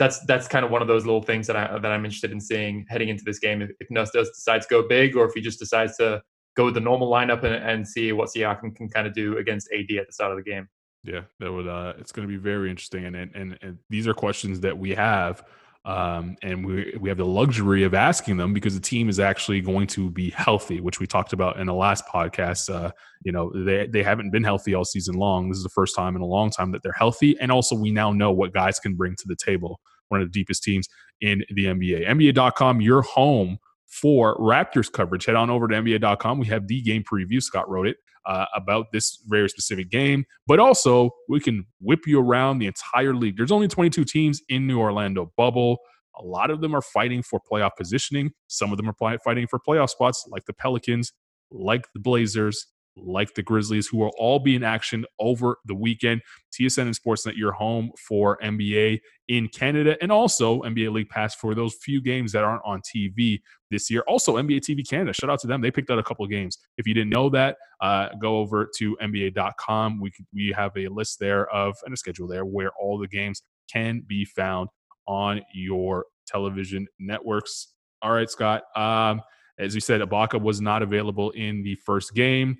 that's 0.00 0.18
that's 0.20 0.48
kind 0.48 0.64
of 0.64 0.70
one 0.70 0.82
of 0.82 0.88
those 0.88 1.04
little 1.04 1.22
things 1.22 1.46
that 1.46 1.56
I 1.56 1.78
that 1.78 1.92
I'm 1.92 2.04
interested 2.04 2.32
in 2.32 2.40
seeing 2.40 2.86
heading 2.88 3.10
into 3.10 3.22
this 3.22 3.38
game. 3.38 3.60
If, 3.60 3.70
if 3.80 3.90
Nurse 3.90 4.10
does 4.10 4.30
decide 4.30 4.62
to 4.62 4.68
go 4.68 4.88
big, 4.88 5.14
or 5.14 5.26
if 5.26 5.34
he 5.34 5.42
just 5.42 5.58
decides 5.58 5.96
to 5.98 6.22
go 6.56 6.64
with 6.64 6.74
the 6.74 6.80
normal 6.80 7.10
lineup 7.10 7.44
and, 7.44 7.54
and 7.54 7.86
see 7.86 8.10
what 8.12 8.30
Siakam 8.30 8.74
can 8.74 8.88
kind 8.88 9.06
of 9.06 9.12
do 9.12 9.36
against 9.36 9.68
AD 9.72 9.94
at 9.98 10.06
the 10.06 10.12
start 10.12 10.32
of 10.32 10.38
the 10.38 10.50
game. 10.50 10.68
Yeah, 11.02 11.22
that 11.38 11.50
would. 11.50 11.66
Uh, 11.66 11.94
it's 11.98 12.12
going 12.12 12.28
to 12.28 12.32
be 12.32 12.38
very 12.38 12.68
interesting, 12.68 13.06
and, 13.06 13.16
and 13.16 13.58
and 13.62 13.78
these 13.88 14.06
are 14.06 14.12
questions 14.12 14.60
that 14.60 14.76
we 14.76 14.90
have, 14.94 15.42
um, 15.86 16.36
and 16.42 16.64
we 16.64 16.94
we 17.00 17.08
have 17.08 17.16
the 17.16 17.24
luxury 17.24 17.84
of 17.84 17.94
asking 17.94 18.36
them 18.36 18.52
because 18.52 18.74
the 18.74 18.80
team 18.80 19.08
is 19.08 19.18
actually 19.18 19.62
going 19.62 19.86
to 19.88 20.10
be 20.10 20.28
healthy, 20.30 20.80
which 20.80 21.00
we 21.00 21.06
talked 21.06 21.32
about 21.32 21.58
in 21.58 21.66
the 21.66 21.74
last 21.74 22.04
podcast. 22.06 22.68
Uh, 22.68 22.90
you 23.24 23.32
know, 23.32 23.50
they 23.54 23.86
they 23.86 24.02
haven't 24.02 24.30
been 24.30 24.44
healthy 24.44 24.74
all 24.74 24.84
season 24.84 25.14
long. 25.14 25.48
This 25.48 25.56
is 25.56 25.64
the 25.64 25.70
first 25.70 25.96
time 25.96 26.16
in 26.16 26.22
a 26.22 26.26
long 26.26 26.50
time 26.50 26.70
that 26.72 26.82
they're 26.82 26.92
healthy, 26.92 27.34
and 27.40 27.50
also 27.50 27.74
we 27.74 27.90
now 27.90 28.12
know 28.12 28.30
what 28.30 28.52
guys 28.52 28.78
can 28.78 28.94
bring 28.94 29.16
to 29.16 29.24
the 29.26 29.36
table 29.36 29.80
one 30.08 30.20
of 30.20 30.30
the 30.30 30.38
deepest 30.38 30.62
teams 30.62 30.86
in 31.20 31.42
the 31.54 31.64
NBA. 31.64 32.06
NBA.com, 32.06 32.80
your 32.80 33.02
home 33.02 33.58
for 33.90 34.36
Raptors 34.38 34.90
coverage. 34.90 35.26
Head 35.26 35.34
on 35.34 35.50
over 35.50 35.68
to 35.68 35.74
NBA.com. 35.74 36.38
We 36.38 36.46
have 36.46 36.68
the 36.68 36.80
game 36.80 37.02
preview. 37.02 37.42
Scott 37.42 37.68
wrote 37.68 37.86
it 37.86 37.96
uh, 38.24 38.46
about 38.54 38.92
this 38.92 39.18
very 39.26 39.48
specific 39.48 39.90
game, 39.90 40.24
but 40.46 40.60
also 40.60 41.10
we 41.28 41.40
can 41.40 41.66
whip 41.80 42.00
you 42.06 42.20
around 42.20 42.58
the 42.58 42.66
entire 42.66 43.14
league. 43.14 43.36
There's 43.36 43.52
only 43.52 43.68
22 43.68 44.04
teams 44.04 44.40
in 44.48 44.66
New 44.66 44.78
Orlando 44.78 45.32
bubble. 45.36 45.78
A 46.16 46.24
lot 46.24 46.50
of 46.50 46.60
them 46.60 46.74
are 46.74 46.82
fighting 46.82 47.22
for 47.22 47.40
playoff 47.40 47.70
positioning. 47.76 48.30
Some 48.46 48.72
of 48.72 48.76
them 48.76 48.88
are 48.88 49.18
fighting 49.24 49.46
for 49.46 49.58
playoff 49.58 49.90
spots, 49.90 50.24
like 50.28 50.44
the 50.44 50.52
Pelicans, 50.52 51.12
like 51.50 51.86
the 51.94 52.00
Blazers, 52.00 52.66
like 52.96 53.34
the 53.34 53.42
Grizzlies, 53.42 53.86
who 53.86 53.98
will 53.98 54.12
all 54.18 54.38
be 54.38 54.54
in 54.54 54.62
action 54.62 55.04
over 55.18 55.58
the 55.66 55.74
weekend. 55.74 56.20
TSN 56.52 56.82
and 56.82 56.98
Sportsnet, 56.98 57.36
your 57.36 57.52
home 57.52 57.90
for 58.08 58.38
NBA 58.42 59.00
in 59.28 59.48
Canada, 59.48 59.96
and 60.02 60.10
also 60.10 60.60
NBA 60.62 60.92
League 60.92 61.08
Pass 61.08 61.34
for 61.34 61.54
those 61.54 61.74
few 61.74 62.00
games 62.00 62.32
that 62.32 62.44
aren't 62.44 62.62
on 62.64 62.80
TV 62.80 63.40
this 63.70 63.90
year. 63.90 64.02
Also, 64.08 64.36
NBA 64.36 64.60
TV 64.60 64.88
Canada, 64.88 65.12
shout 65.12 65.30
out 65.30 65.38
to 65.40 65.46
them. 65.46 65.60
They 65.60 65.70
picked 65.70 65.90
out 65.90 65.98
a 65.98 66.02
couple 66.02 66.24
of 66.24 66.30
games. 66.30 66.58
If 66.76 66.86
you 66.86 66.94
didn't 66.94 67.10
know 67.10 67.30
that, 67.30 67.56
uh, 67.80 68.08
go 68.20 68.38
over 68.38 68.68
to 68.78 68.96
NBA.com. 69.02 70.00
We, 70.00 70.12
we 70.34 70.52
have 70.56 70.72
a 70.76 70.88
list 70.88 71.18
there 71.20 71.48
of 71.54 71.76
and 71.84 71.94
a 71.94 71.96
schedule 71.96 72.26
there 72.26 72.44
where 72.44 72.70
all 72.80 72.98
the 72.98 73.08
games 73.08 73.42
can 73.72 74.02
be 74.06 74.24
found 74.24 74.68
on 75.06 75.40
your 75.54 76.06
television 76.26 76.86
networks. 76.98 77.68
All 78.02 78.12
right, 78.12 78.30
Scott. 78.30 78.62
Um, 78.76 79.22
as 79.58 79.74
you 79.74 79.80
said, 79.80 80.00
Ibaka 80.00 80.40
was 80.40 80.60
not 80.60 80.82
available 80.82 81.30
in 81.32 81.62
the 81.62 81.74
first 81.84 82.14
game. 82.14 82.56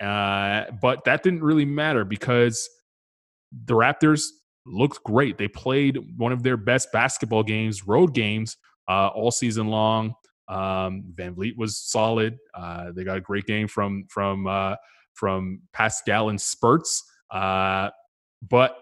Uh, 0.00 0.64
but 0.80 1.04
that 1.04 1.22
didn't 1.22 1.42
really 1.42 1.64
matter 1.64 2.04
because 2.04 2.68
the 3.64 3.74
Raptors 3.74 4.24
looked 4.66 5.02
great. 5.04 5.38
They 5.38 5.48
played 5.48 5.98
one 6.16 6.32
of 6.32 6.42
their 6.42 6.56
best 6.56 6.92
basketball 6.92 7.42
games, 7.42 7.86
road 7.86 8.14
games, 8.14 8.56
uh, 8.88 9.08
all 9.08 9.30
season 9.30 9.68
long. 9.68 10.14
Um, 10.48 11.04
VanVleet 11.14 11.56
was 11.56 11.78
solid. 11.78 12.38
Uh, 12.54 12.92
they 12.92 13.04
got 13.04 13.16
a 13.16 13.20
great 13.20 13.46
game 13.46 13.68
from 13.68 14.04
from 14.08 14.46
uh, 14.46 14.76
from 15.14 15.60
Pascal 15.72 16.28
and 16.28 16.40
spurts. 16.40 17.02
Uh, 17.30 17.90
but 18.48 18.78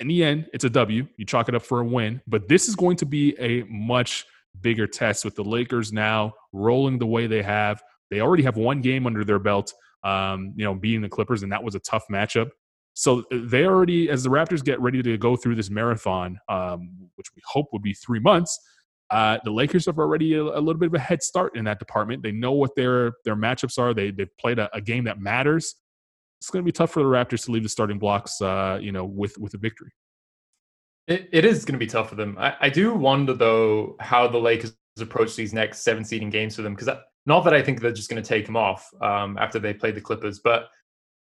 in 0.00 0.08
the 0.08 0.24
end, 0.24 0.46
it's 0.52 0.64
a 0.64 0.70
W. 0.70 1.06
You 1.16 1.24
chalk 1.24 1.48
it 1.48 1.54
up 1.54 1.62
for 1.62 1.80
a 1.80 1.84
win. 1.84 2.20
But 2.26 2.48
this 2.48 2.68
is 2.68 2.74
going 2.74 2.96
to 2.98 3.06
be 3.06 3.38
a 3.38 3.62
much 3.64 4.26
bigger 4.60 4.86
test 4.86 5.24
with 5.24 5.36
the 5.36 5.44
Lakers 5.44 5.92
now 5.92 6.32
rolling 6.52 6.98
the 6.98 7.06
way 7.06 7.26
they 7.26 7.42
have. 7.42 7.82
They 8.10 8.20
already 8.20 8.42
have 8.42 8.56
one 8.56 8.80
game 8.80 9.06
under 9.06 9.24
their 9.24 9.38
belt 9.38 9.72
um, 10.06 10.52
you 10.56 10.64
know, 10.64 10.74
beating 10.74 11.02
the 11.02 11.08
Clippers, 11.08 11.42
and 11.42 11.50
that 11.50 11.62
was 11.62 11.74
a 11.74 11.80
tough 11.80 12.04
matchup. 12.10 12.50
So 12.94 13.20
uh, 13.32 13.38
they 13.44 13.64
already, 13.64 14.08
as 14.08 14.22
the 14.22 14.30
Raptors 14.30 14.64
get 14.64 14.80
ready 14.80 15.02
to 15.02 15.18
go 15.18 15.36
through 15.36 15.56
this 15.56 15.68
marathon, 15.68 16.38
um, 16.48 17.10
which 17.16 17.26
we 17.34 17.42
hope 17.44 17.66
would 17.72 17.82
be 17.82 17.92
three 17.92 18.20
months, 18.20 18.58
uh, 19.10 19.38
the 19.44 19.50
Lakers 19.50 19.86
have 19.86 19.98
already 19.98 20.34
a, 20.34 20.42
a, 20.42 20.60
little 20.60 20.78
bit 20.78 20.86
of 20.86 20.94
a 20.94 20.98
head 20.98 21.22
start 21.22 21.56
in 21.56 21.64
that 21.64 21.78
department. 21.78 22.22
They 22.22 22.32
know 22.32 22.52
what 22.52 22.70
their 22.76 23.12
their 23.24 23.36
matchups 23.36 23.78
are. 23.78 23.94
They 23.94 24.12
they've 24.12 24.36
played 24.38 24.58
a, 24.58 24.74
a 24.74 24.80
game 24.80 25.04
that 25.04 25.20
matters. 25.20 25.74
It's 26.40 26.50
going 26.50 26.64
to 26.64 26.66
be 26.66 26.72
tough 26.72 26.90
for 26.92 27.00
the 27.00 27.08
Raptors 27.08 27.44
to 27.46 27.50
leave 27.50 27.64
the 27.64 27.68
starting 27.68 27.98
blocks, 27.98 28.40
uh, 28.40 28.78
you 28.80 28.92
know, 28.92 29.04
with 29.04 29.36
with 29.38 29.54
a 29.54 29.58
victory. 29.58 29.90
It, 31.08 31.28
it 31.32 31.44
is 31.44 31.64
going 31.64 31.74
to 31.74 31.84
be 31.84 31.86
tough 31.86 32.08
for 32.08 32.16
them. 32.16 32.36
I, 32.38 32.54
I 32.60 32.68
do 32.68 32.94
wonder 32.94 33.34
though 33.34 33.96
how 34.00 34.26
the 34.26 34.38
Lakers 34.38 34.76
approach 35.00 35.36
these 35.36 35.52
next 35.52 35.80
seven 35.80 36.04
seeding 36.04 36.30
games 36.30 36.56
for 36.56 36.62
them 36.62 36.74
because 36.74 36.88
not 37.26 37.44
that 37.44 37.54
I 37.54 37.62
think 37.62 37.80
they're 37.80 37.92
just 37.92 38.08
going 38.08 38.22
to 38.22 38.28
take 38.28 38.46
them 38.46 38.56
off 38.56 38.88
um, 39.02 39.36
after 39.38 39.58
they 39.58 39.74
play 39.74 39.90
the 39.90 40.00
Clippers, 40.00 40.38
but 40.38 40.68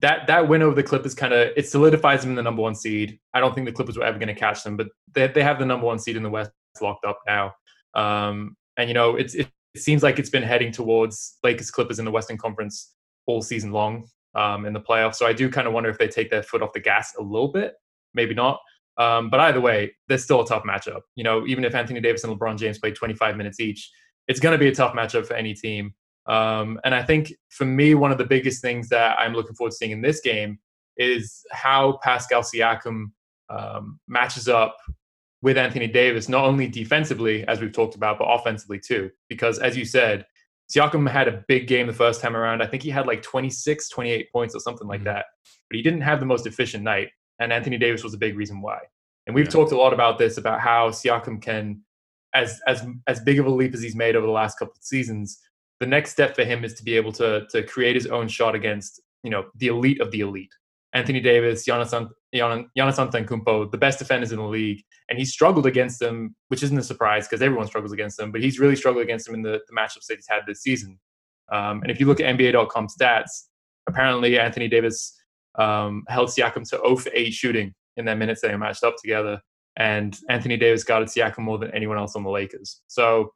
that 0.01 0.27
that 0.27 0.47
win 0.47 0.61
over 0.61 0.75
the 0.75 0.83
Clippers 0.83 1.15
kind 1.15 1.33
of 1.33 1.51
it 1.55 1.67
solidifies 1.67 2.21
them 2.21 2.31
in 2.31 2.35
the 2.35 2.43
number 2.43 2.61
one 2.61 2.75
seed. 2.75 3.19
I 3.33 3.39
don't 3.39 3.55
think 3.55 3.65
the 3.65 3.71
Clippers 3.71 3.97
were 3.97 4.03
ever 4.03 4.19
going 4.19 4.27
to 4.27 4.39
catch 4.39 4.63
them, 4.63 4.75
but 4.75 4.87
they 5.13 5.27
they 5.27 5.43
have 5.43 5.59
the 5.59 5.65
number 5.65 5.85
one 5.85 5.97
seed 5.97 6.17
in 6.17 6.23
the 6.23 6.29
West 6.29 6.51
locked 6.81 7.05
up 7.05 7.19
now. 7.25 7.53
Um, 7.95 8.57
and 8.77 8.89
you 8.89 8.93
know 8.93 9.15
it's 9.15 9.33
it, 9.33 9.47
it, 9.73 9.81
seems 9.81 10.03
like 10.03 10.19
it's 10.19 10.29
been 10.29 10.43
heading 10.43 10.71
towards 10.71 11.37
Lakers 11.43 11.71
Clippers 11.71 11.99
in 11.99 12.05
the 12.05 12.11
Western 12.11 12.37
Conference 12.37 12.93
all 13.27 13.41
season 13.41 13.71
long 13.71 14.05
um, 14.35 14.65
in 14.65 14.73
the 14.73 14.81
playoffs. 14.81 15.15
So 15.15 15.25
I 15.25 15.33
do 15.33 15.49
kind 15.49 15.67
of 15.67 15.73
wonder 15.73 15.89
if 15.89 15.97
they 15.97 16.07
take 16.07 16.29
their 16.29 16.43
foot 16.43 16.61
off 16.61 16.73
the 16.73 16.79
gas 16.79 17.13
a 17.17 17.23
little 17.23 17.47
bit, 17.47 17.75
maybe 18.13 18.33
not. 18.33 18.59
Um, 18.97 19.29
but 19.29 19.39
either 19.39 19.61
way, 19.61 19.95
there's 20.07 20.23
still 20.23 20.41
a 20.41 20.45
tough 20.45 20.63
matchup. 20.63 21.01
You 21.15 21.23
know, 21.23 21.47
even 21.47 21.63
if 21.63 21.73
Anthony 21.73 22.01
Davis 22.01 22.23
and 22.23 22.37
LeBron 22.37 22.57
James 22.57 22.77
play 22.77 22.91
25 22.91 23.37
minutes 23.37 23.59
each, 23.59 23.89
it's 24.27 24.39
going 24.39 24.53
to 24.53 24.57
be 24.57 24.67
a 24.67 24.75
tough 24.75 24.93
matchup 24.93 25.25
for 25.25 25.33
any 25.35 25.53
team. 25.53 25.93
Um, 26.25 26.79
and 26.85 26.95
I 26.95 27.03
think 27.03 27.33
for 27.49 27.65
me, 27.65 27.95
one 27.95 28.11
of 28.11 28.17
the 28.17 28.25
biggest 28.25 28.61
things 28.61 28.89
that 28.89 29.19
I'm 29.19 29.33
looking 29.33 29.55
forward 29.55 29.71
to 29.71 29.77
seeing 29.77 29.91
in 29.91 30.01
this 30.01 30.21
game 30.21 30.59
is 30.97 31.43
how 31.51 31.99
Pascal 32.03 32.41
Siakam 32.41 33.11
um, 33.49 33.99
matches 34.07 34.47
up 34.47 34.77
with 35.41 35.57
Anthony 35.57 35.87
Davis, 35.87 36.29
not 36.29 36.45
only 36.45 36.67
defensively, 36.67 37.45
as 37.47 37.59
we've 37.59 37.73
talked 37.73 37.95
about, 37.95 38.17
but 38.17 38.25
offensively 38.25 38.79
too. 38.79 39.11
Because 39.27 39.59
as 39.59 39.75
you 39.75 39.83
said, 39.83 40.25
Siakam 40.73 41.09
had 41.09 41.27
a 41.27 41.43
big 41.47 41.67
game 41.67 41.87
the 41.87 41.93
first 41.93 42.21
time 42.21 42.35
around. 42.35 42.61
I 42.61 42.67
think 42.67 42.81
he 42.81 42.89
had 42.89 43.07
like 43.07 43.21
26, 43.21 43.89
28 43.89 44.31
points 44.31 44.55
or 44.55 44.59
something 44.59 44.87
like 44.87 45.01
mm-hmm. 45.01 45.15
that. 45.15 45.25
But 45.69 45.75
he 45.75 45.81
didn't 45.81 46.01
have 46.01 46.19
the 46.19 46.25
most 46.25 46.47
efficient 46.47 46.83
night. 46.83 47.09
And 47.39 47.51
Anthony 47.51 47.77
Davis 47.77 48.03
was 48.03 48.13
a 48.13 48.17
big 48.17 48.37
reason 48.37 48.61
why. 48.61 48.79
And 49.27 49.35
we've 49.35 49.45
Yeah. 49.45 49.51
talked 49.51 49.71
a 49.71 49.77
lot 49.77 49.93
about 49.93 50.17
this 50.17 50.37
about 50.37 50.61
how 50.61 50.89
Siakam 50.89 51.41
can, 51.41 51.81
as 52.33 52.61
as 52.67 52.85
as 53.07 53.19
big 53.19 53.39
of 53.39 53.45
a 53.45 53.49
leap 53.49 53.73
as 53.73 53.81
he's 53.81 53.95
made 53.95 54.15
over 54.15 54.25
the 54.25 54.31
last 54.31 54.57
couple 54.57 54.73
of 54.75 54.83
seasons, 54.83 55.39
the 55.79 55.85
next 55.85 56.11
step 56.11 56.35
for 56.35 56.43
him 56.43 56.63
is 56.63 56.73
to 56.75 56.83
be 56.83 56.95
able 56.95 57.11
to 57.13 57.45
to 57.49 57.63
create 57.63 57.95
his 57.95 58.07
own 58.07 58.27
shot 58.27 58.55
against 58.55 59.01
you 59.23 59.29
know 59.29 59.45
the 59.55 59.67
elite 59.67 60.01
of 60.01 60.11
the 60.11 60.21
elite. 60.21 60.53
Anthony 60.93 61.19
Davis, 61.19 61.65
Giannis, 61.67 61.91
Giannis 62.33 62.69
Antetokounmpo, 62.77 63.71
the 63.71 63.77
best 63.77 63.97
defenders 63.97 64.31
in 64.31 64.37
the 64.37 64.45
league, 64.45 64.83
and 65.09 65.17
he 65.17 65.25
struggled 65.25 65.65
against 65.65 65.99
them, 65.99 66.35
which 66.49 66.61
isn't 66.61 66.77
a 66.77 66.83
surprise 66.83 67.27
because 67.27 67.41
everyone 67.41 67.65
struggles 67.65 67.91
against 67.91 68.15
them. 68.15 68.31
But 68.31 68.41
he's 68.41 68.59
really 68.59 68.75
struggled 68.75 69.03
against 69.03 69.25
them 69.25 69.33
in 69.33 69.41
the, 69.41 69.59
the 69.67 69.75
matchups 69.75 70.05
that 70.07 70.17
he's 70.17 70.27
had 70.29 70.41
this 70.45 70.61
season. 70.61 70.99
Um, 71.51 71.81
and 71.81 71.89
if 71.89 71.99
you 71.99 72.05
look 72.05 72.19
at 72.19 72.35
NBA.com 72.37 72.87
stats, 72.87 73.47
apparently 73.87 74.37
Anthony 74.37 74.67
Davis 74.67 75.19
um, 75.55 76.03
held 76.07 76.29
Siakam 76.29 76.67
to 76.69 76.77
0 76.77 76.95
for 76.97 77.09
8 77.11 77.33
shooting 77.33 77.73
in 77.97 78.05
their 78.05 78.15
minutes 78.15 78.41
they 78.41 78.55
matched 78.55 78.83
up 78.83 78.95
together. 79.01 79.41
And 79.77 80.17
Anthony 80.29 80.57
Davis 80.57 80.83
guarded 80.83 81.09
Siakam 81.09 81.39
more 81.39 81.57
than 81.57 81.71
anyone 81.71 81.97
else 81.97 82.15
on 82.15 82.23
the 82.23 82.29
Lakers. 82.29 82.81
So 82.87 83.33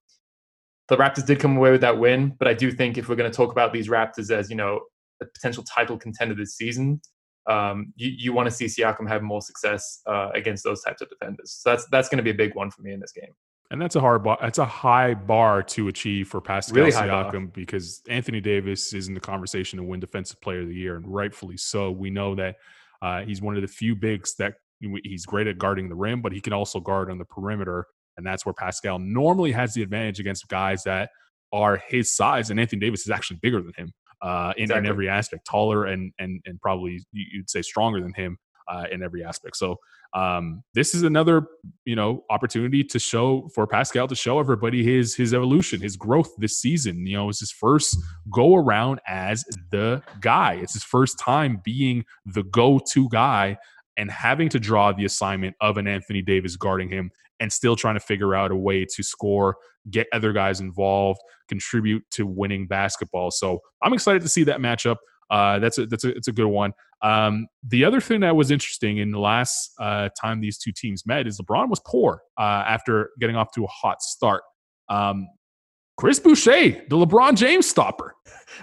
the 0.88 0.96
Raptors 0.96 1.26
did 1.26 1.40
come 1.40 1.58
away 1.58 1.72
with 1.72 1.82
that 1.82 1.98
win, 1.98 2.36
but 2.38 2.48
I 2.48 2.54
do 2.54 2.72
think 2.72 2.98
if 2.98 3.10
we're 3.10 3.16
going 3.16 3.30
to 3.30 3.36
talk 3.36 3.52
about 3.52 3.74
these 3.74 3.88
Raptors 3.88 4.32
as, 4.32 4.50
you 4.50 4.56
know, 4.56 4.82
a 5.22 5.26
potential 5.26 5.64
title 5.64 5.98
contender 5.98 6.36
this 6.36 6.56
season, 6.56 7.02
um, 7.48 7.94
you, 7.96 8.12
you 8.16 8.34
want 8.34 8.48
to 8.48 8.52
see 8.52 8.66
Siakam 8.66 9.08
have 9.08 9.24
more 9.24 9.42
success 9.42 10.02
uh, 10.06 10.30
against 10.36 10.64
those 10.64 10.82
types 10.84 11.02
of 11.02 11.10
defenders. 11.10 11.60
So 11.60 11.72
that's 11.72 11.88
that's 11.92 12.10
going 12.10 12.18
to 12.18 12.24
be 12.24 12.30
a 12.30 12.36
big 12.36 12.56
one 12.56 12.70
for 12.70 12.82
me 12.82 12.94
in 12.94 13.00
this 13.00 13.12
game. 13.12 13.34
And 13.70 13.82
that's 13.82 13.96
a 13.96 14.00
hard 14.00 14.24
bar. 14.24 14.38
That's 14.40 14.60
a 14.60 14.66
high 14.66 15.14
bar 15.14 15.62
to 15.64 15.88
achieve 15.90 16.30
for 16.30 16.40
Pascal 16.40 16.78
Really. 16.78 16.92
Siakam 16.92 17.52
because 17.54 18.02
Anthony 18.08 18.40
Davis 18.40 18.94
is 18.94 19.08
in 19.08 19.14
the 19.14 19.20
conversation 19.20 19.78
to 19.78 19.84
win 19.84 20.00
Defensive 20.00 20.40
Player 20.40 20.62
of 20.62 20.68
the 20.68 20.76
Year, 20.76 20.96
and 20.96 21.06
rightfully 21.08 21.58
so. 21.58 21.92
We 21.92 22.10
know 22.10 22.36
that 22.36 22.56
uh, 23.02 23.22
he's 23.22 23.42
one 23.42 23.56
of 23.56 23.62
the 23.62 23.68
few 23.68 23.96
bigs 23.96 24.36
that 24.36 24.56
he's 25.04 25.26
great 25.26 25.48
at 25.48 25.58
guarding 25.58 25.90
the 25.90 25.96
rim, 25.96 26.22
but 26.22 26.32
he 26.32 26.42
can 26.42 26.54
also 26.54 26.80
guard 26.80 27.10
on 27.12 27.18
the 27.18 27.26
perimeter, 27.26 27.86
and 28.18 28.26
that's 28.26 28.46
where 28.46 28.54
Pascal 28.54 29.00
normally 29.00 29.52
has 29.52 29.74
the 29.74 29.84
advantage 29.84 30.20
against 30.20 30.48
guys 30.48 30.84
that 30.84 31.10
are 31.54 31.82
his 31.88 32.16
size. 32.16 32.50
And 32.50 32.60
Anthony 32.60 32.80
Davis 32.80 33.02
is 33.02 33.10
actually 33.10 33.38
bigger 33.42 33.62
than 33.62 33.74
him 33.78 33.92
uh, 34.22 34.54
in, 34.58 34.70
in 34.80 34.86
every 34.90 35.10
aspect, 35.10 35.46
taller 35.46 35.86
and 35.86 36.12
and 36.20 36.42
and 36.46 36.60
probably 36.62 37.04
you- 37.12 37.26
you'd 37.34 37.50
say 37.50 37.62
stronger 37.62 38.02
than 38.02 38.14
him 38.14 38.38
uh, 38.68 38.86
in 38.92 39.02
every 39.04 39.24
aspect. 39.24 39.56
So 39.58 39.78
um, 40.14 40.64
this 40.74 40.96
is 40.96 41.04
another 41.04 41.48
you 41.86 41.96
know 41.96 42.24
opportunity 42.30 42.84
to 42.84 43.00
show 43.00 43.50
for 43.54 43.68
Pascal 43.68 44.08
to 44.08 44.16
show 44.16 44.40
everybody 44.40 44.84
his 44.84 45.16
his 45.16 45.34
evolution, 45.34 45.82
his 45.82 45.96
growth 45.96 46.30
this 46.38 46.58
season. 46.60 47.06
You 47.06 47.18
know, 47.18 47.30
it's 47.30 47.40
his 47.40 47.52
first 47.52 47.98
go 48.32 48.56
around 48.56 49.00
as 49.08 49.44
the 49.72 50.02
guy. 50.22 50.56
It's 50.56 50.74
his 50.74 50.84
first 50.84 51.20
time 51.20 51.62
being 51.64 52.06
the 52.26 52.44
go 52.44 52.80
to 52.94 53.10
guy 53.10 53.58
and 53.98 54.12
having 54.12 54.50
to 54.50 54.60
draw 54.60 54.92
the 54.92 55.06
assignment 55.06 55.56
of 55.60 55.78
an 55.78 55.88
Anthony 55.88 56.22
Davis 56.22 56.56
guarding 56.56 56.90
him 56.90 57.12
and 57.40 57.52
still 57.52 57.76
trying 57.76 57.96
to 57.96 58.00
figure 58.00 58.36
out 58.36 58.52
a 58.52 58.56
way 58.56 58.86
to 58.86 59.04
score, 59.04 59.58
get 59.90 60.08
other 60.14 60.34
guys 60.34 60.60
involved, 60.60 61.20
contribute 61.48 62.04
to 62.12 62.26
winning 62.26 62.68
basketball. 62.68 63.32
So 63.32 63.60
I'm 63.84 63.94
excited 63.94 64.22
to 64.22 64.30
see 64.30 64.44
that 64.46 64.60
matchup. 64.60 64.98
Uh, 65.30 65.60
that's 65.60 65.78
a 65.78 65.86
that's 65.86 66.06
a 66.06 66.10
it's 66.16 66.30
a 66.30 66.32
good 66.32 66.48
one. 66.48 66.72
Um, 67.02 67.48
the 67.68 67.84
other 67.86 68.00
thing 68.00 68.22
that 68.22 68.36
was 68.36 68.50
interesting 68.50 68.98
in 68.98 69.12
the 69.12 69.20
last 69.20 69.72
uh, 69.80 70.10
time 70.20 70.40
these 70.40 70.58
two 70.58 70.72
teams 70.72 71.06
met 71.06 71.28
is 71.28 71.40
LeBron 71.40 71.70
was 71.70 71.82
poor 71.86 72.22
uh, 72.40 72.64
after 72.66 73.12
getting 73.20 73.36
off 73.36 73.52
to 73.54 73.66
a 73.66 73.68
hot 73.68 74.02
start. 74.02 74.44
Um, 74.90 75.28
Chris 75.98 76.20
Boucher, 76.20 76.84
the 76.88 76.96
LeBron 76.96 77.36
James 77.36 77.68
stopper. 77.68 78.16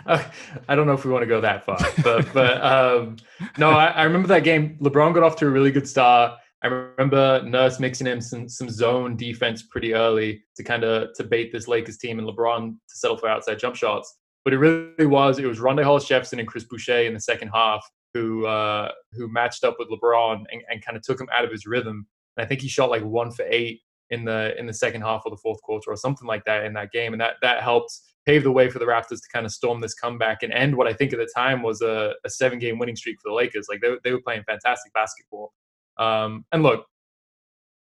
I 0.07 0.75
don't 0.75 0.87
know 0.87 0.93
if 0.93 1.05
we 1.05 1.11
want 1.11 1.23
to 1.23 1.27
go 1.27 1.41
that 1.41 1.65
far, 1.65 1.79
but 2.03 2.27
but 2.33 2.63
um, 2.65 3.17
no, 3.59 3.71
I, 3.71 3.87
I 3.87 4.05
remember 4.05 4.29
that 4.29 4.45
game. 4.45 4.79
LeBron 4.81 5.15
got 5.15 5.23
off 5.23 5.37
to 5.37 5.47
a 5.47 5.51
really 5.51 5.71
good 5.71 5.89
start. 5.89 6.39
I 6.63 6.69
remember 6.69 7.43
Nurse 7.43 7.79
mixing 7.81 8.07
in 8.07 8.21
some 8.21 8.49
some 8.49 8.71
zone 8.71 9.17
defense 9.17 9.65
pretty 9.65 9.95
early 9.95 10.43
to 10.57 10.63
kind 10.63 10.85
of 10.85 11.13
to 11.17 11.25
bait 11.25 11.53
this 11.53 11.69
Lakers 11.69 11.99
team 11.99 12.19
and 12.19 12.29
LeBron 12.29 12.71
to 12.71 12.97
settle 12.97 13.17
for 13.17 13.29
outside 13.29 13.59
jump 13.59 13.77
shots. 13.77 14.17
But 14.45 14.55
it 14.55 14.59
really 14.59 15.07
was 15.07 15.39
it 15.39 15.47
was 15.47 15.59
Rondae 15.59 15.85
Hollis 15.85 16.07
Jefferson 16.07 16.39
and 16.39 16.49
Chris 16.49 16.65
Boucher 16.65 17.03
in 17.03 17.15
the 17.15 17.21
second 17.21 17.49
half 17.49 17.85
who 18.15 18.47
uh, 18.47 18.91
who 19.13 19.29
matched 19.29 19.65
up 19.65 19.77
with 19.79 19.89
LeBron 19.91 20.45
and, 20.51 20.63
and 20.71 20.85
kind 20.85 20.97
of 20.97 21.03
took 21.03 21.21
him 21.21 21.29
out 21.33 21.45
of 21.45 21.51
his 21.51 21.67
rhythm. 21.67 22.07
And 22.37 22.45
I 22.45 22.49
think 22.49 22.61
he 22.61 22.69
shot 22.69 22.91
like 22.91 23.03
one 23.03 23.33
for 23.33 23.45
eight 23.49 23.81
in 24.11 24.25
the 24.25 24.55
in 24.59 24.67
the 24.67 24.75
second 24.75 25.03
half 25.03 25.23
or 25.25 25.31
the 25.31 25.37
fourth 25.37 25.61
quarter 25.63 25.91
or 25.91 25.97
something 25.97 26.27
like 26.27 26.45
that 26.45 26.65
in 26.65 26.73
that 26.75 26.93
game, 26.93 27.13
and 27.13 27.21
that 27.21 27.35
that 27.43 27.63
helped 27.63 27.99
pave 28.27 28.43
the 28.43 28.53
way 28.53 28.71
for 28.71 28.79
the 28.79 28.87
Raptors 28.87 29.21
to 29.21 29.29
kind 29.33 29.45
of 29.45 29.53
storm 29.53 29.81
this 29.81 29.95
comeback 29.95 30.43
and 30.43 30.53
end 30.53 30.75
what 30.75 30.87
I 30.87 30.95
think 30.95 31.13
at 31.13 31.19
the 31.19 31.31
time 31.35 31.63
was 31.63 31.83
a, 31.83 32.15
a 32.25 32.31
seven 32.31 32.59
game 32.59 32.79
winning 32.79 32.97
streak 32.97 33.17
for 33.23 33.31
the 33.31 33.35
Lakers. 33.35 33.67
Like 33.69 33.81
they 33.81 33.95
they 34.03 34.13
were 34.13 34.21
playing 34.23 34.45
fantastic 34.45 34.93
basketball. 34.93 35.53
Um, 35.99 36.45
and 36.53 36.63
look, 36.63 36.87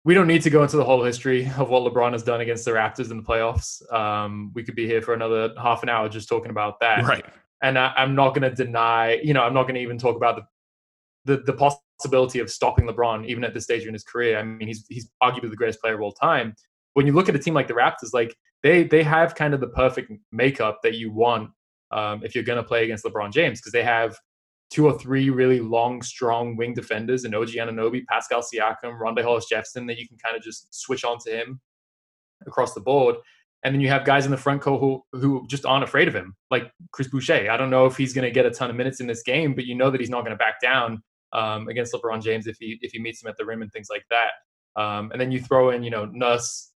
we 0.04 0.14
don't 0.14 0.26
need 0.26 0.42
to 0.42 0.50
go 0.50 0.62
into 0.62 0.76
the 0.76 0.84
whole 0.84 1.02
history 1.04 1.50
of 1.58 1.68
what 1.70 1.82
LeBron 1.82 2.12
has 2.12 2.22
done 2.22 2.40
against 2.40 2.64
the 2.64 2.70
Raptors 2.70 3.10
in 3.10 3.16
the 3.18 3.22
playoffs. 3.22 3.82
Um, 3.92 4.52
we 4.54 4.62
could 4.62 4.74
be 4.76 4.86
here 4.86 5.02
for 5.02 5.12
another 5.14 5.52
half 5.60 5.82
an 5.82 5.88
hour 5.88 6.08
just 6.08 6.28
talking 6.28 6.50
about 6.50 6.80
that 6.80 7.04
Right. 7.04 7.24
and 7.62 7.78
I, 7.78 7.92
I'm 7.96 8.14
not 8.14 8.30
going 8.34 8.48
to 8.48 8.54
deny, 8.54 9.20
you 9.22 9.34
know, 9.34 9.42
I'm 9.42 9.52
not 9.54 9.64
going 9.64 9.74
to 9.74 9.80
even 9.80 9.98
talk 9.98 10.16
about 10.16 10.36
the, 11.24 11.36
the 11.36 11.42
the 11.42 11.52
possibility 11.98 12.38
of 12.38 12.50
stopping 12.50 12.86
LeBron 12.86 13.26
even 13.26 13.44
at 13.44 13.54
this 13.54 13.64
stage 13.64 13.86
in 13.86 13.92
his 13.92 14.04
career. 14.04 14.38
I 14.38 14.42
mean, 14.42 14.68
he's 14.68 14.84
he's 14.88 15.10
arguably 15.22 15.50
the 15.50 15.56
greatest 15.56 15.80
player 15.80 15.94
of 15.94 16.00
all 16.00 16.12
time. 16.12 16.54
When 16.94 17.06
you 17.06 17.12
look 17.12 17.28
at 17.28 17.36
a 17.36 17.38
team 17.38 17.54
like 17.54 17.68
the 17.68 17.74
Raptors, 17.74 18.12
like 18.12 18.34
they 18.62 18.84
they 18.84 19.02
have 19.02 19.34
kind 19.34 19.54
of 19.54 19.60
the 19.60 19.68
perfect 19.68 20.12
makeup 20.32 20.80
that 20.82 20.94
you 20.94 21.12
want 21.12 21.50
um, 21.90 22.22
if 22.24 22.34
you're 22.34 22.44
going 22.44 22.62
to 22.62 22.62
play 22.62 22.84
against 22.84 23.04
LeBron 23.04 23.32
James 23.32 23.60
because 23.60 23.72
they 23.72 23.82
have 23.82 24.16
two 24.70 24.86
or 24.86 24.98
three 24.98 25.30
really 25.30 25.60
long, 25.60 26.02
strong 26.02 26.56
wing 26.56 26.74
defenders 26.74 27.24
in 27.24 27.34
OG 27.34 27.48
Anunoby, 27.50 28.04
Pascal 28.06 28.42
Siakam, 28.42 28.98
Rondae 29.00 29.22
Hollis 29.22 29.46
Jefferson 29.46 29.86
that 29.86 29.98
you 29.98 30.06
can 30.06 30.18
kind 30.18 30.36
of 30.36 30.42
just 30.42 30.74
switch 30.74 31.04
on 31.04 31.18
to 31.24 31.30
him 31.30 31.60
across 32.46 32.74
the 32.74 32.80
board. 32.80 33.16
And 33.64 33.74
then 33.74 33.80
you 33.80 33.88
have 33.88 34.04
guys 34.04 34.24
in 34.24 34.30
the 34.30 34.36
front 34.36 34.60
court 34.60 34.80
who, 34.80 35.02
who 35.18 35.46
just 35.48 35.64
aren't 35.64 35.84
afraid 35.84 36.06
of 36.06 36.14
him, 36.14 36.36
like 36.50 36.70
Chris 36.92 37.08
Boucher. 37.08 37.50
I 37.50 37.56
don't 37.56 37.70
know 37.70 37.86
if 37.86 37.96
he's 37.96 38.12
going 38.12 38.24
to 38.24 38.30
get 38.30 38.46
a 38.46 38.50
ton 38.50 38.70
of 38.70 38.76
minutes 38.76 39.00
in 39.00 39.06
this 39.06 39.22
game, 39.22 39.54
but 39.54 39.64
you 39.64 39.74
know 39.74 39.90
that 39.90 40.00
he's 40.00 40.10
not 40.10 40.20
going 40.20 40.32
to 40.32 40.36
back 40.36 40.60
down 40.60 41.02
um, 41.32 41.68
against 41.68 41.92
LeBron 41.92 42.22
James 42.22 42.46
if 42.46 42.56
he 42.58 42.78
if 42.82 42.92
he 42.92 42.98
meets 42.98 43.22
him 43.22 43.28
at 43.28 43.36
the 43.36 43.44
rim 43.44 43.62
and 43.62 43.72
things 43.72 43.88
like 43.90 44.04
that. 44.10 44.30
Um, 44.80 45.10
and 45.10 45.20
then 45.20 45.32
you 45.32 45.40
throw 45.40 45.70
in, 45.70 45.82
you 45.82 45.90
know, 45.90 46.04
Nurse 46.06 46.72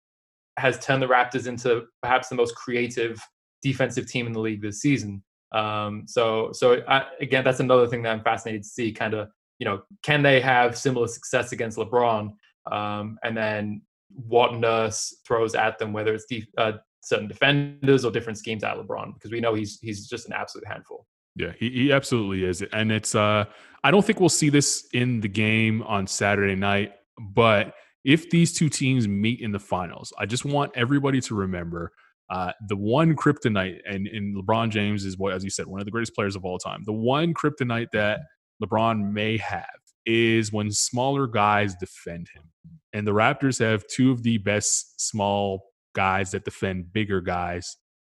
has 0.56 0.78
turned 0.78 1.02
the 1.02 1.06
Raptors 1.06 1.46
into 1.46 1.84
perhaps 2.02 2.28
the 2.28 2.34
most 2.34 2.54
creative 2.54 3.20
defensive 3.62 4.06
team 4.06 4.26
in 4.26 4.32
the 4.32 4.40
league 4.40 4.62
this 4.62 4.80
season. 4.80 5.22
Um, 5.52 6.04
so 6.06 6.50
so 6.52 6.82
I, 6.88 7.06
again, 7.20 7.44
that's 7.44 7.60
another 7.60 7.86
thing 7.86 8.02
that 8.02 8.10
I'm 8.10 8.22
fascinated 8.22 8.62
to 8.62 8.68
see. 8.68 8.92
Kind 8.92 9.14
of, 9.14 9.28
you 9.58 9.66
know, 9.66 9.82
can 10.02 10.22
they 10.22 10.40
have 10.40 10.76
similar 10.76 11.08
success 11.08 11.52
against 11.52 11.78
LeBron? 11.78 12.30
Um, 12.70 13.18
and 13.22 13.36
then 13.36 13.82
what 14.08 14.54
Nurse 14.54 15.16
throws 15.26 15.54
at 15.54 15.78
them, 15.78 15.92
whether 15.92 16.14
it's 16.14 16.26
def- 16.26 16.46
uh, 16.58 16.72
certain 17.02 17.28
defenders 17.28 18.04
or 18.04 18.10
different 18.10 18.38
schemes 18.38 18.64
at 18.64 18.76
LeBron, 18.76 19.14
because 19.14 19.30
we 19.30 19.40
know 19.40 19.54
he's 19.54 19.78
he's 19.80 20.08
just 20.08 20.26
an 20.26 20.32
absolute 20.32 20.66
handful. 20.66 21.06
Yeah, 21.36 21.52
he, 21.58 21.70
he 21.70 21.92
absolutely 21.92 22.44
is. 22.44 22.62
And 22.72 22.90
it's 22.92 23.14
uh 23.14 23.44
I 23.82 23.90
don't 23.90 24.04
think 24.04 24.20
we'll 24.20 24.28
see 24.28 24.50
this 24.50 24.86
in 24.92 25.20
the 25.20 25.28
game 25.28 25.82
on 25.82 26.06
Saturday 26.06 26.54
night, 26.54 26.92
but 27.18 27.74
if 28.04 28.30
these 28.30 28.52
two 28.52 28.68
teams 28.68 29.08
meet 29.08 29.40
in 29.40 29.52
the 29.52 29.58
finals, 29.58 30.12
I 30.18 30.26
just 30.26 30.44
want 30.44 30.72
everybody 30.74 31.20
to 31.22 31.34
remember 31.34 31.92
uh, 32.30 32.52
the 32.68 32.76
one 32.76 33.16
kryptonite, 33.16 33.80
and, 33.86 34.06
and 34.06 34.36
LeBron 34.36 34.70
James 34.70 35.04
is 35.04 35.18
what, 35.18 35.32
as 35.32 35.42
you 35.42 35.50
said, 35.50 35.66
one 35.66 35.80
of 35.80 35.84
the 35.84 35.90
greatest 35.90 36.14
players 36.14 36.36
of 36.36 36.44
all 36.44 36.58
time. 36.58 36.82
The 36.84 36.92
one 36.92 37.34
kryptonite 37.34 37.88
that 37.92 38.20
LeBron 38.62 39.12
may 39.12 39.36
have 39.38 39.64
is 40.06 40.52
when 40.52 40.70
smaller 40.70 41.26
guys 41.26 41.74
defend 41.74 42.28
him. 42.34 42.44
And 42.92 43.06
the 43.06 43.12
Raptors 43.12 43.58
have 43.58 43.84
two 43.88 44.12
of 44.12 44.22
the 44.22 44.38
best 44.38 45.00
small 45.00 45.64
guys 45.94 46.30
that 46.30 46.44
defend 46.44 46.92
bigger 46.92 47.20
guys, 47.20 47.76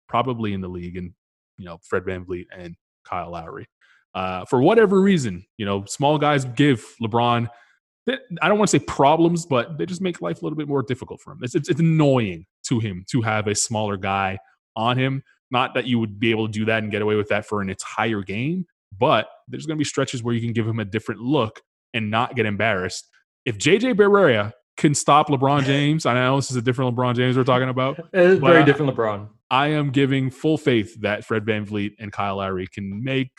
probably 0.09 0.53
in 0.53 0.61
the 0.61 0.67
league, 0.69 0.97
and 0.97 1.13
you 1.57 1.65
know, 1.65 1.79
Fred 1.83 2.03
VanVleet 2.03 2.45
and 2.57 2.75
Kyle 3.03 3.31
Lowry. 3.31 3.67
Uh, 4.13 4.45
for 4.45 4.61
whatever 4.61 5.01
reason, 5.01 5.45
you 5.57 5.65
know, 5.65 5.85
small 5.85 6.17
guys 6.17 6.45
give 6.45 6.85
LeBron. 7.01 7.47
I 8.09 8.47
don't 8.47 8.57
want 8.57 8.69
to 8.69 8.79
say 8.79 8.83
problems, 8.85 9.45
but 9.45 9.77
they 9.77 9.85
just 9.85 10.01
make 10.01 10.21
life 10.21 10.41
a 10.41 10.45
little 10.45 10.57
bit 10.57 10.67
more 10.67 10.83
difficult 10.83 11.21
for 11.21 11.31
him. 11.33 11.39
It's, 11.43 11.55
it's, 11.55 11.69
it's 11.69 11.79
annoying 11.79 12.45
to 12.67 12.79
him 12.79 13.05
to 13.11 13.21
have 13.21 13.47
a 13.47 13.55
smaller 13.55 13.95
guy 13.95 14.37
on 14.75 14.97
him. 14.97 15.23
Not 15.51 15.73
that 15.75 15.85
you 15.85 15.99
would 15.99 16.19
be 16.19 16.31
able 16.31 16.47
to 16.47 16.51
do 16.51 16.65
that 16.65 16.81
and 16.83 16.91
get 16.91 17.01
away 17.01 17.15
with 17.15 17.29
that 17.29 17.45
for 17.45 17.61
an 17.61 17.69
entire 17.69 18.21
game, 18.21 18.65
but 18.97 19.27
there's 19.47 19.65
going 19.65 19.77
to 19.77 19.79
be 19.79 19.85
stretches 19.85 20.23
where 20.23 20.33
you 20.33 20.41
can 20.41 20.53
give 20.53 20.67
him 20.67 20.79
a 20.79 20.85
different 20.85 21.21
look 21.21 21.61
and 21.93 22.09
not 22.09 22.35
get 22.35 22.45
embarrassed. 22.45 23.07
If 23.45 23.57
JJ 23.57 23.95
Barea 23.95 24.53
can 24.77 24.95
stop 24.95 25.27
LeBron 25.27 25.63
James, 25.65 26.05
I 26.05 26.13
know 26.13 26.37
this 26.37 26.51
is 26.51 26.57
a 26.57 26.61
different 26.61 26.95
LeBron 26.95 27.15
James 27.15 27.37
we're 27.37 27.43
talking 27.43 27.69
about. 27.69 27.99
It's 28.13 28.39
very 28.41 28.59
I- 28.59 28.63
different 28.63 28.95
LeBron. 28.95 29.29
I 29.51 29.67
am 29.67 29.91
giving 29.91 30.31
full 30.31 30.57
faith 30.57 30.99
that 31.01 31.25
Fred 31.25 31.43
VanVleet 31.43 31.91
and 31.99 32.11
Kyle 32.11 32.37
Lowry 32.37 32.67
can 32.67 33.03
make 33.03 33.31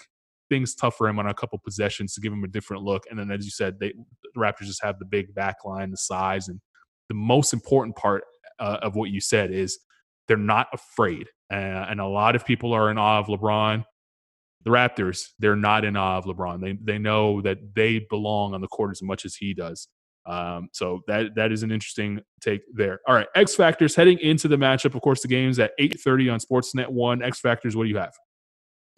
things 0.51 0.75
tough 0.75 0.95
for 0.97 1.09
him 1.09 1.19
on 1.19 1.27
a 1.27 1.33
couple 1.33 1.59
possessions 1.59 2.13
to 2.13 2.21
give 2.21 2.35
him 2.35 2.45
a 2.45 2.49
different 2.49 2.83
look. 2.83 3.05
And 3.11 3.19
then, 3.19 3.31
as 3.31 3.47
you 3.47 3.51
said, 3.51 3.81
they, 3.81 3.95
the 4.35 4.41
Raptors 4.41 4.67
just 4.67 4.83
have 4.83 4.99
the 4.99 5.07
big 5.07 5.35
back 5.35 5.57
line, 5.65 5.91
the 5.91 5.97
size, 5.97 6.49
and 6.49 6.61
the 7.09 7.15
most 7.15 7.55
important 7.55 7.97
part 7.97 8.25
uh, 8.61 8.79
of 8.83 8.95
what 8.95 9.09
you 9.09 9.23
said 9.23 9.53
is 9.53 9.79
they're 10.29 10.37
not 10.37 10.67
afraid. 10.75 11.29
Uh, 11.51 11.87
and 11.89 11.99
a 11.99 12.07
lot 12.07 12.37
of 12.37 12.45
people 12.45 12.75
are 12.75 12.91
in 12.91 12.99
awe 12.99 13.19
of 13.19 13.29
LeBron. 13.29 13.83
The 14.65 14.71
Raptors, 14.71 15.29
they're 15.39 15.57
not 15.57 15.87
in 15.87 15.97
awe 15.97 16.19
of 16.19 16.27
LeBron. 16.27 16.61
They 16.61 16.79
they 16.93 16.99
know 16.99 17.41
that 17.41 17.75
they 17.75 18.07
belong 18.11 18.53
on 18.53 18.61
the 18.61 18.69
court 18.69 18.91
as 18.93 19.03
much 19.03 19.25
as 19.25 19.35
he 19.35 19.55
does. 19.55 19.89
Um, 20.25 20.69
so 20.73 21.01
that 21.09 21.35
that 21.35 21.51
is 21.51 21.63
an 21.63 21.73
interesting 21.73 22.21
take 22.41 22.63
there. 22.73 23.01
All 23.09 23.15
right, 23.15 23.27
X 23.35 23.55
factors 23.55 23.97
heading 23.97 24.19
into 24.19 24.49
the 24.49 24.57
matchup. 24.57 24.95
Of 24.95 25.01
course, 25.01 25.23
the 25.23 25.29
game's 25.29 25.59
at 25.59 25.73
8:30 25.81 26.33
on 26.33 26.41
Sportsnet 26.41 26.89
One. 26.89 27.23
X 27.23 27.41
factors, 27.41 27.77
what 27.77 27.85
do 27.85 27.91
you 27.91 27.97
have? 27.97 28.15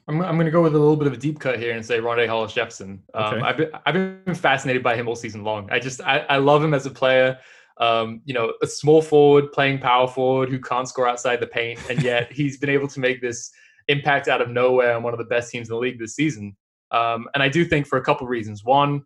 I'm, 0.07 0.21
I'm 0.21 0.35
going 0.35 0.47
to 0.47 0.53
go 0.53 0.63
with 0.63 0.75
a 0.75 0.79
little 0.79 0.97
bit 0.97 1.07
of 1.07 1.15
a 1.15 1.17
deep 1.17 1.41
cut 1.41 1.59
here 1.59 1.75
and 1.75 1.85
say 1.85 1.99
Rondae 1.99 2.29
Hollis 2.29 2.53
Jefferson. 2.53 3.03
Um, 3.15 3.35
okay. 3.35 3.43
I've 3.43 3.57
been 3.57 3.71
I've 3.87 3.95
been 3.95 4.35
fascinated 4.35 4.83
by 4.83 4.97
him 4.97 5.09
all 5.09 5.17
season 5.17 5.45
long. 5.45 5.69
I 5.71 5.79
just 5.79 6.01
I, 6.03 6.19
I 6.29 6.37
love 6.37 6.63
him 6.63 6.75
as 6.75 6.87
a 6.87 6.91
player. 6.91 7.39
Um, 7.79 8.21
you 8.25 8.35
know, 8.35 8.53
a 8.63 8.67
small 8.67 9.03
forward 9.03 9.51
playing 9.53 9.81
power 9.81 10.07
forward 10.07 10.49
who 10.49 10.61
can't 10.61 10.89
score 10.89 11.09
outside 11.09 11.41
the 11.41 11.47
paint, 11.47 11.81
and 11.89 12.03
yet 12.03 12.33
he's 12.33 12.59
been 12.59 12.71
able 12.71 12.89
to 12.89 13.01
make 13.01 13.21
this 13.21 13.51
impact 13.89 14.29
out 14.29 14.41
of 14.41 14.51
nowhere 14.51 14.95
on 14.97 15.03
one 15.03 15.13
of 15.13 15.19
the 15.19 15.25
best 15.25 15.51
teams 15.51 15.69
in 15.69 15.75
the 15.75 15.81
league 15.81 15.99
this 15.99 16.15
season. 16.15 16.57
Um, 16.91 17.27
and 17.35 17.43
I 17.43 17.49
do 17.49 17.65
think 17.65 17.87
for 17.87 17.99
a 17.99 18.03
couple 18.03 18.27
reasons. 18.27 18.65
One, 18.65 19.05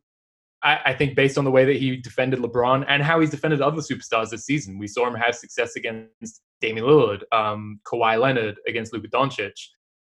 I, 0.62 0.79
I, 0.87 0.95
think 0.95 1.15
based 1.15 1.38
on 1.38 1.45
the 1.45 1.50
way 1.50 1.65
that 1.65 1.77
he 1.77 1.97
defended 1.97 2.41
LeBron 2.41 2.85
and 2.88 3.03
how 3.03 3.21
he's 3.21 3.31
defended 3.31 3.61
other 3.61 3.81
superstars 3.81 4.31
this 4.31 4.45
season, 4.45 4.79
we 4.79 4.88
saw 4.88 5.07
him 5.07 5.15
have 5.15 5.35
success 5.35 5.77
against 5.77 6.43
Damian 6.61 6.87
Lillard, 6.87 7.23
um, 7.33 7.81
Kawhi 7.87 8.21
Leonard, 8.21 8.57
against 8.67 8.93
Luka 8.93 9.09
Doncic. 9.09 9.53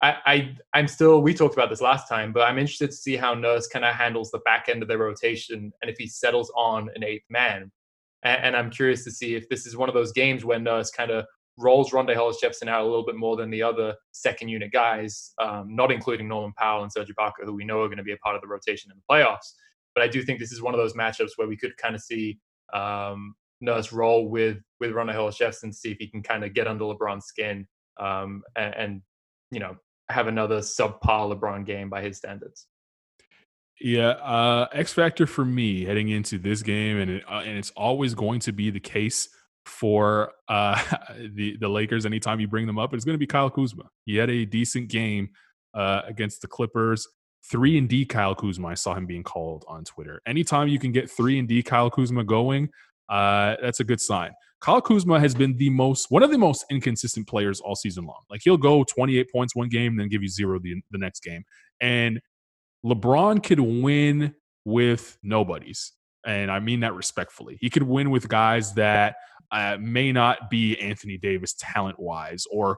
I, 0.01 0.55
I 0.73 0.79
am 0.79 0.89
still 0.89 1.21
we 1.21 1.33
talked 1.33 1.53
about 1.53 1.69
this 1.69 1.79
last 1.79 2.09
time, 2.09 2.33
but 2.33 2.41
I'm 2.41 2.59
interested 2.59 2.91
to 2.91 2.97
see 2.97 3.15
how 3.15 3.33
Nurse 3.33 3.67
kind 3.67 3.85
of 3.85 3.95
handles 3.95 4.31
the 4.31 4.39
back 4.39 4.67
end 4.67 4.81
of 4.81 4.89
their 4.89 4.97
rotation 4.97 5.71
and 5.81 5.89
if 5.89 5.95
he 5.97 6.07
settles 6.07 6.51
on 6.57 6.89
an 6.95 7.05
eighth 7.05 7.25
man. 7.29 7.71
And, 8.23 8.43
and 8.43 8.55
I'm 8.57 8.69
curious 8.69 9.05
to 9.05 9.12
see 9.12 9.35
if 9.35 9.47
this 9.47 9.65
is 9.65 9.77
one 9.77 9.88
of 9.88 9.95
those 9.95 10.12
games 10.12 10.43
when 10.43 10.63
Nurse 10.63 10.91
kind 10.91 11.09
of 11.09 11.25
rolls 11.57 11.91
Rondae 11.91 12.15
Hollis 12.15 12.41
Jefferson 12.41 12.67
out 12.67 12.81
a 12.81 12.85
little 12.85 13.05
bit 13.05 13.15
more 13.15 13.38
than 13.38 13.50
the 13.50 13.63
other 13.63 13.95
second 14.12 14.50
unit 14.50 14.73
guys, 14.73 15.33
um, 15.41 15.73
not 15.73 15.91
including 15.91 16.27
Norman 16.27 16.53
Powell 16.57 16.83
and 16.83 16.91
Serge 16.91 17.09
Ibaka, 17.09 17.45
who 17.45 17.53
we 17.53 17.63
know 17.63 17.81
are 17.81 17.88
going 17.88 17.97
to 17.97 18.03
be 18.03 18.12
a 18.12 18.17
part 18.17 18.35
of 18.35 18.41
the 18.41 18.47
rotation 18.47 18.91
in 18.91 18.97
the 18.97 19.13
playoffs. 19.13 19.53
But 19.95 20.03
I 20.03 20.07
do 20.07 20.23
think 20.23 20.39
this 20.39 20.51
is 20.51 20.62
one 20.62 20.73
of 20.73 20.79
those 20.79 20.93
matchups 20.93 21.31
where 21.35 21.47
we 21.47 21.57
could 21.57 21.75
kind 21.77 21.95
of 21.95 22.01
see 22.01 22.39
um, 22.73 23.35
Nurse 23.62 23.91
roll 23.91 24.29
with 24.29 24.57
with 24.79 24.91
Rondae 24.91 25.13
Hollis 25.13 25.63
and 25.63 25.73
see 25.73 25.91
if 25.91 25.97
he 25.97 26.07
can 26.07 26.21
kind 26.21 26.43
of 26.43 26.53
get 26.53 26.67
under 26.67 26.85
LeBron's 26.85 27.25
skin 27.25 27.67
um, 28.00 28.43
and, 28.55 28.75
and 28.75 29.01
you 29.51 29.59
know 29.59 29.75
have 30.09 30.27
another 30.27 30.59
subpar 30.59 31.33
LeBron 31.33 31.65
game 31.65 31.89
by 31.89 32.01
his 32.01 32.17
standards. 32.17 32.67
Yeah, 33.79 34.09
uh, 34.09 34.67
X 34.71 34.93
factor 34.93 35.25
for 35.25 35.45
me 35.45 35.85
heading 35.85 36.09
into 36.09 36.38
this 36.38 36.62
game, 36.62 36.97
and 37.00 37.12
it, 37.12 37.23
uh, 37.29 37.41
and 37.45 37.57
it's 37.57 37.71
always 37.71 38.13
going 38.13 38.39
to 38.41 38.51
be 38.51 38.69
the 38.69 38.79
case 38.79 39.29
for 39.65 40.31
uh, 40.47 40.81
the 41.33 41.57
the 41.59 41.69
Lakers. 41.69 42.05
Anytime 42.05 42.39
you 42.39 42.47
bring 42.47 42.67
them 42.67 42.77
up, 42.77 42.93
it's 42.93 43.05
going 43.05 43.15
to 43.15 43.19
be 43.19 43.27
Kyle 43.27 43.50
Kuzma. 43.50 43.83
He 44.05 44.17
had 44.17 44.29
a 44.29 44.45
decent 44.45 44.89
game 44.89 45.29
uh, 45.73 46.01
against 46.05 46.41
the 46.41 46.47
Clippers. 46.47 47.07
Three 47.50 47.77
and 47.77 47.89
D 47.89 48.05
Kyle 48.05 48.35
Kuzma. 48.35 48.69
I 48.69 48.73
saw 48.73 48.93
him 48.93 49.05
being 49.05 49.23
called 49.23 49.65
on 49.67 49.83
Twitter. 49.83 50.21
Anytime 50.25 50.67
you 50.67 50.79
can 50.79 50.91
get 50.91 51.12
three 51.12 51.39
and 51.39 51.47
D 51.47 51.62
Kyle 51.62 51.89
Kuzma 51.89 52.23
going, 52.23 52.69
uh, 53.09 53.55
that's 53.62 53.79
a 53.79 53.83
good 53.83 54.00
sign. 54.00 54.31
Kyle 54.63 54.81
Kuzma 54.81 55.19
has 55.19 55.35
been 55.35 55.57
the 55.57 55.69
most 55.69 56.09
one 56.09 56.23
of 56.23 56.31
the 56.31 56.38
most 56.38 56.65
inconsistent 56.71 57.27
players 57.27 57.59
all 57.59 57.75
season 57.75 58.05
long. 58.05 58.21
Like 58.29 58.39
he'll 58.43 58.55
go 58.55 58.85
28 58.85 59.29
points 59.29 59.55
one 59.55 59.67
game, 59.67 59.97
then 59.97 60.07
give 60.07 60.21
you 60.21 60.29
zero 60.29 60.57
the, 60.57 60.75
the 60.91 60.97
next 60.97 61.21
game. 61.21 61.43
And 61.81 62.21
LeBron 62.85 63.43
could 63.43 63.59
win 63.59 64.33
with 64.63 65.17
nobodies. 65.21 65.91
And 66.25 66.50
I 66.50 66.62
mean 66.62 66.79
that 66.79 66.93
respectfully. 66.93 67.57
He 67.59 67.69
could 67.69 67.83
win 67.83 68.09
with 68.09 68.29
guys 68.29 68.73
that 68.75 69.15
uh, 69.51 69.77
may 69.81 70.13
not 70.13 70.50
be 70.50 70.79
Anthony 70.79 71.17
Davis 71.17 71.55
talent 71.59 72.00
wise 72.00 72.45
or, 72.50 72.77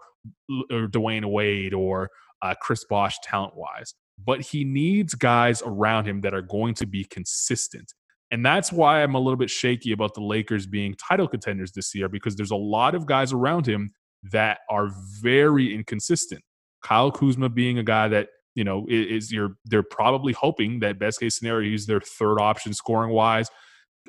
or 0.72 0.88
Dwyane 0.88 1.31
Wade 1.31 1.75
or 1.75 2.10
uh, 2.41 2.55
Chris 2.60 2.84
Bosh 2.84 3.15
talent 3.24 3.55
wise. 3.55 3.93
But 4.24 4.41
he 4.41 4.63
needs 4.63 5.13
guys 5.13 5.62
around 5.65 6.07
him 6.07 6.22
that 6.22 6.34
are 6.34 6.41
going 6.41 6.74
to 6.75 6.88
be 6.88 7.03
consistent. 7.05 7.93
And 8.31 8.45
that's 8.45 8.72
why 8.72 9.03
I'm 9.03 9.15
a 9.15 9.19
little 9.19 9.38
bit 9.38 9.50
shaky 9.50 9.91
about 9.91 10.13
the 10.13 10.24
Lakers 10.24 10.65
being 10.65 10.95
title 10.95 11.27
contenders 11.27 11.72
this 11.72 11.93
year 11.93 12.10
because 12.10 12.36
there's 12.36 12.51
a 12.51 12.55
lot 12.55 12.95
of 12.95 13.05
guys 13.05 13.34
around 13.34 13.67
him 13.67 13.91
that 14.32 14.60
are 14.69 14.89
very 15.21 15.73
inconsistent. 15.73 16.41
Kyle 16.84 17.12
Kuzma 17.12 17.49
being 17.49 17.78
a 17.78 17.84
guy 17.84 18.08
that, 18.08 18.30
you 18.56 18.63
know, 18.63 18.86
is 18.89 19.32
your 19.32 19.58
they're 19.65 19.84
probably 19.84 20.34
hoping 20.34 20.80
that 20.80 20.97
best 20.97 21.19
case 21.19 21.38
scenario 21.38 21.69
he's 21.69 21.86
their 21.86 21.99
third 21.99 22.39
option 22.39 22.73
scoring 22.73 23.12
wise. 23.12 23.49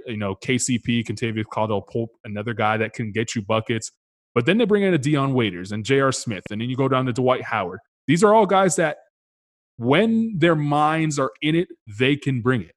You 0.06 0.16
know, 0.16 0.34
KCP, 0.36 1.04
Kentavious 1.06 1.46
Caldwell 1.46 1.82
Pope, 1.82 2.10
another 2.24 2.54
guy 2.54 2.76
that 2.76 2.92
can 2.92 3.12
get 3.12 3.34
you 3.34 3.42
buckets. 3.42 3.90
But 4.34 4.44
then 4.44 4.58
they 4.58 4.66
bring 4.66 4.82
in 4.82 4.92
a 4.92 4.98
Dion 4.98 5.32
Waiters 5.34 5.72
and 5.72 5.84
J.R. 5.84 6.12
Smith, 6.12 6.44
and 6.50 6.60
then 6.60 6.68
you 6.68 6.76
go 6.76 6.88
down 6.88 7.06
to 7.06 7.12
Dwight 7.12 7.42
Howard. 7.42 7.80
These 8.06 8.22
are 8.22 8.34
all 8.34 8.44
guys 8.44 8.76
that 8.76 8.98
when 9.76 10.38
their 10.38 10.54
minds 10.54 11.18
are 11.18 11.32
in 11.42 11.54
it, 11.54 11.68
they 11.98 12.16
can 12.16 12.40
bring 12.40 12.62
it. 12.62 12.72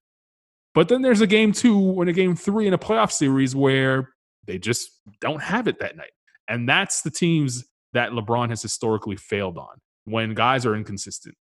But 0.76 0.88
then 0.88 1.02
there's 1.02 1.22
a 1.22 1.28
game 1.28 1.52
two 1.52 2.00
and 2.00 2.10
a 2.10 2.14
game 2.14 2.36
three 2.36 2.68
in 2.68 2.74
a 2.74 2.78
playoff 2.78 3.12
series 3.12 3.56
where 3.56 4.10
they 4.46 4.58
just 4.58 4.90
don't 5.20 5.42
have 5.42 5.68
it 5.68 5.80
that 5.80 5.98
night. 5.98 6.12
And 6.48 6.68
that's 6.68 7.02
the 7.02 7.12
teams 7.12 7.66
that 7.94 8.12
LeBron 8.12 8.50
has 8.50 8.62
historically 8.62 9.16
failed 9.16 9.58
on 9.58 9.78
when 10.06 10.34
guys 10.34 10.66
are 10.66 10.76
inconsistent. 10.76 11.36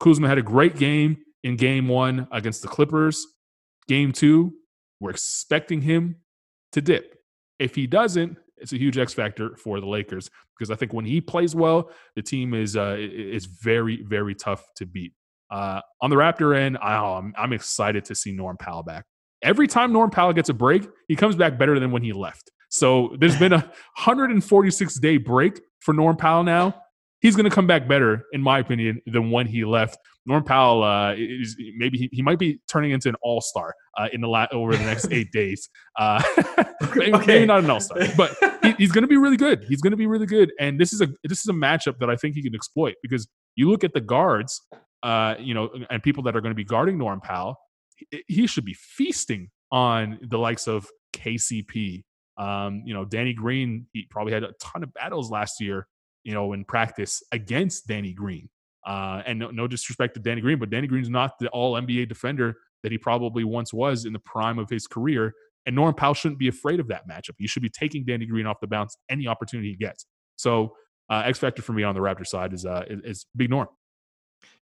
Kuzma 0.00 0.28
had 0.28 0.38
a 0.38 0.42
great 0.42 0.76
game 0.76 1.16
in 1.42 1.56
game 1.56 1.88
one 1.88 2.28
against 2.32 2.62
the 2.62 2.68
Clippers. 2.68 3.26
Game 3.88 4.12
two, 4.12 4.52
we're 5.00 5.10
expecting 5.10 5.80
him 5.82 6.16
to 6.72 6.80
dip. 6.80 7.14
If 7.58 7.74
he 7.74 7.86
doesn't, 7.86 8.36
it's 8.58 8.72
a 8.72 8.78
huge 8.78 8.98
X 8.98 9.12
factor 9.14 9.56
for 9.56 9.80
the 9.80 9.86
Lakers 9.86 10.30
because 10.56 10.70
I 10.70 10.76
think 10.76 10.92
when 10.92 11.04
he 11.04 11.20
plays 11.20 11.54
well, 11.54 11.90
the 12.14 12.22
team 12.22 12.54
is 12.54 12.76
uh, 12.76 12.96
is 12.98 13.46
very 13.46 14.02
very 14.02 14.34
tough 14.34 14.64
to 14.76 14.86
beat. 14.86 15.12
Uh, 15.50 15.80
on 16.00 16.10
the 16.10 16.16
Raptor 16.16 16.56
end, 16.56 16.76
I, 16.82 16.96
I'm, 16.96 17.32
I'm 17.38 17.52
excited 17.52 18.04
to 18.06 18.14
see 18.14 18.32
Norm 18.32 18.56
Powell 18.56 18.82
back. 18.82 19.04
Every 19.42 19.68
time 19.68 19.92
Norm 19.92 20.10
Powell 20.10 20.32
gets 20.32 20.48
a 20.48 20.54
break, 20.54 20.88
he 21.08 21.14
comes 21.14 21.36
back 21.36 21.58
better 21.58 21.78
than 21.78 21.92
when 21.92 22.02
he 22.02 22.12
left. 22.12 22.50
So 22.68 23.14
there's 23.18 23.38
been 23.38 23.52
a 23.52 23.58
146 24.04 24.98
day 24.98 25.18
break 25.18 25.60
for 25.80 25.94
Norm 25.94 26.16
Powell 26.16 26.42
now. 26.42 26.74
He's 27.26 27.36
going 27.36 27.48
to 27.48 27.54
come 27.54 27.66
back 27.66 27.88
better, 27.88 28.24
in 28.32 28.40
my 28.40 28.58
opinion, 28.60 29.00
than 29.06 29.30
when 29.30 29.46
he 29.46 29.64
left. 29.64 29.98
Norm 30.26 30.44
Powell 30.44 30.82
uh, 30.82 31.14
is 31.16 31.56
maybe 31.76 31.98
he, 31.98 32.08
he 32.12 32.22
might 32.22 32.38
be 32.38 32.60
turning 32.68 32.90
into 32.90 33.08
an 33.08 33.16
all 33.22 33.40
star 33.40 33.74
uh, 33.96 34.08
in 34.12 34.20
the 34.20 34.28
la- 34.28 34.46
over 34.52 34.76
the 34.76 34.84
next 34.84 35.08
eight 35.12 35.30
days. 35.32 35.68
Uh, 35.98 36.22
maybe, 36.94 37.14
okay. 37.14 37.26
maybe, 37.26 37.46
not 37.46 37.64
an 37.64 37.70
all 37.70 37.80
star, 37.80 37.98
but 38.16 38.36
he, 38.62 38.72
he's 38.78 38.92
going 38.92 39.02
to 39.02 39.08
be 39.08 39.16
really 39.16 39.36
good. 39.36 39.64
He's 39.68 39.80
going 39.80 39.92
to 39.92 39.96
be 39.96 40.06
really 40.06 40.26
good, 40.26 40.52
and 40.58 40.80
this 40.80 40.92
is 40.92 41.00
a 41.00 41.08
this 41.24 41.40
is 41.40 41.48
a 41.48 41.52
matchup 41.52 41.98
that 42.00 42.10
I 42.10 42.16
think 42.16 42.34
he 42.34 42.42
can 42.42 42.54
exploit 42.54 42.94
because 43.02 43.28
you 43.54 43.70
look 43.70 43.84
at 43.84 43.92
the 43.92 44.00
guards 44.00 44.62
uh, 45.06 45.36
you 45.38 45.54
know, 45.54 45.70
and 45.90 46.02
people 46.02 46.24
that 46.24 46.36
are 46.36 46.40
going 46.40 46.50
to 46.50 46.56
be 46.56 46.64
guarding 46.64 46.98
Norm 46.98 47.20
Powell, 47.20 47.56
he, 47.96 48.24
he 48.26 48.46
should 48.46 48.64
be 48.64 48.74
feasting 48.74 49.50
on 49.70 50.18
the 50.20 50.38
likes 50.38 50.66
of 50.66 50.88
KCP. 51.12 52.02
Um, 52.38 52.82
you 52.84 52.92
know, 52.92 53.04
Danny 53.04 53.32
Green, 53.32 53.86
he 53.92 54.06
probably 54.10 54.32
had 54.32 54.42
a 54.42 54.52
ton 54.60 54.82
of 54.82 54.92
battles 54.92 55.30
last 55.30 55.60
year, 55.60 55.86
you 56.26 56.34
know, 56.34 56.52
in 56.52 56.64
practice 56.64 57.22
against 57.30 57.86
Danny 57.86 58.12
Green. 58.12 58.48
Uh, 58.84 59.22
and 59.26 59.38
no, 59.38 59.50
no 59.50 59.68
disrespect 59.68 60.14
to 60.14 60.20
Danny 60.20 60.40
Green, 60.40 60.58
but 60.58 60.70
Danny 60.70 60.88
Green's 60.88 61.08
not 61.08 61.38
the 61.38 61.48
all 61.50 61.74
NBA 61.74 62.08
defender 62.08 62.56
that 62.82 62.90
he 62.90 62.98
probably 62.98 63.44
once 63.44 63.72
was 63.72 64.04
in 64.04 64.12
the 64.12 64.18
prime 64.18 64.58
of 64.58 64.68
his 64.68 64.88
career. 64.88 65.32
And 65.66 65.76
Norm 65.76 65.94
Powell 65.94 66.14
shouldn't 66.14 66.40
be 66.40 66.48
afraid 66.48 66.80
of 66.80 66.88
that 66.88 67.08
matchup. 67.08 67.34
He 67.38 67.46
should 67.46 67.62
be 67.62 67.68
taking 67.68 68.04
Danny 68.04 68.26
Green 68.26 68.44
off 68.44 68.58
the 68.60 68.66
bounce 68.66 68.96
any 69.08 69.28
opportunity 69.28 69.70
he 69.70 69.76
gets. 69.76 70.06
So 70.34 70.74
uh, 71.08 71.22
X 71.24 71.38
factor 71.38 71.62
for 71.62 71.72
me 71.72 71.84
on 71.84 71.94
the 71.94 72.00
Raptor 72.00 72.26
side 72.26 72.52
is 72.52 72.66
uh, 72.66 72.84
is, 72.90 73.00
is 73.04 73.26
Big 73.36 73.48
Norm. 73.48 73.68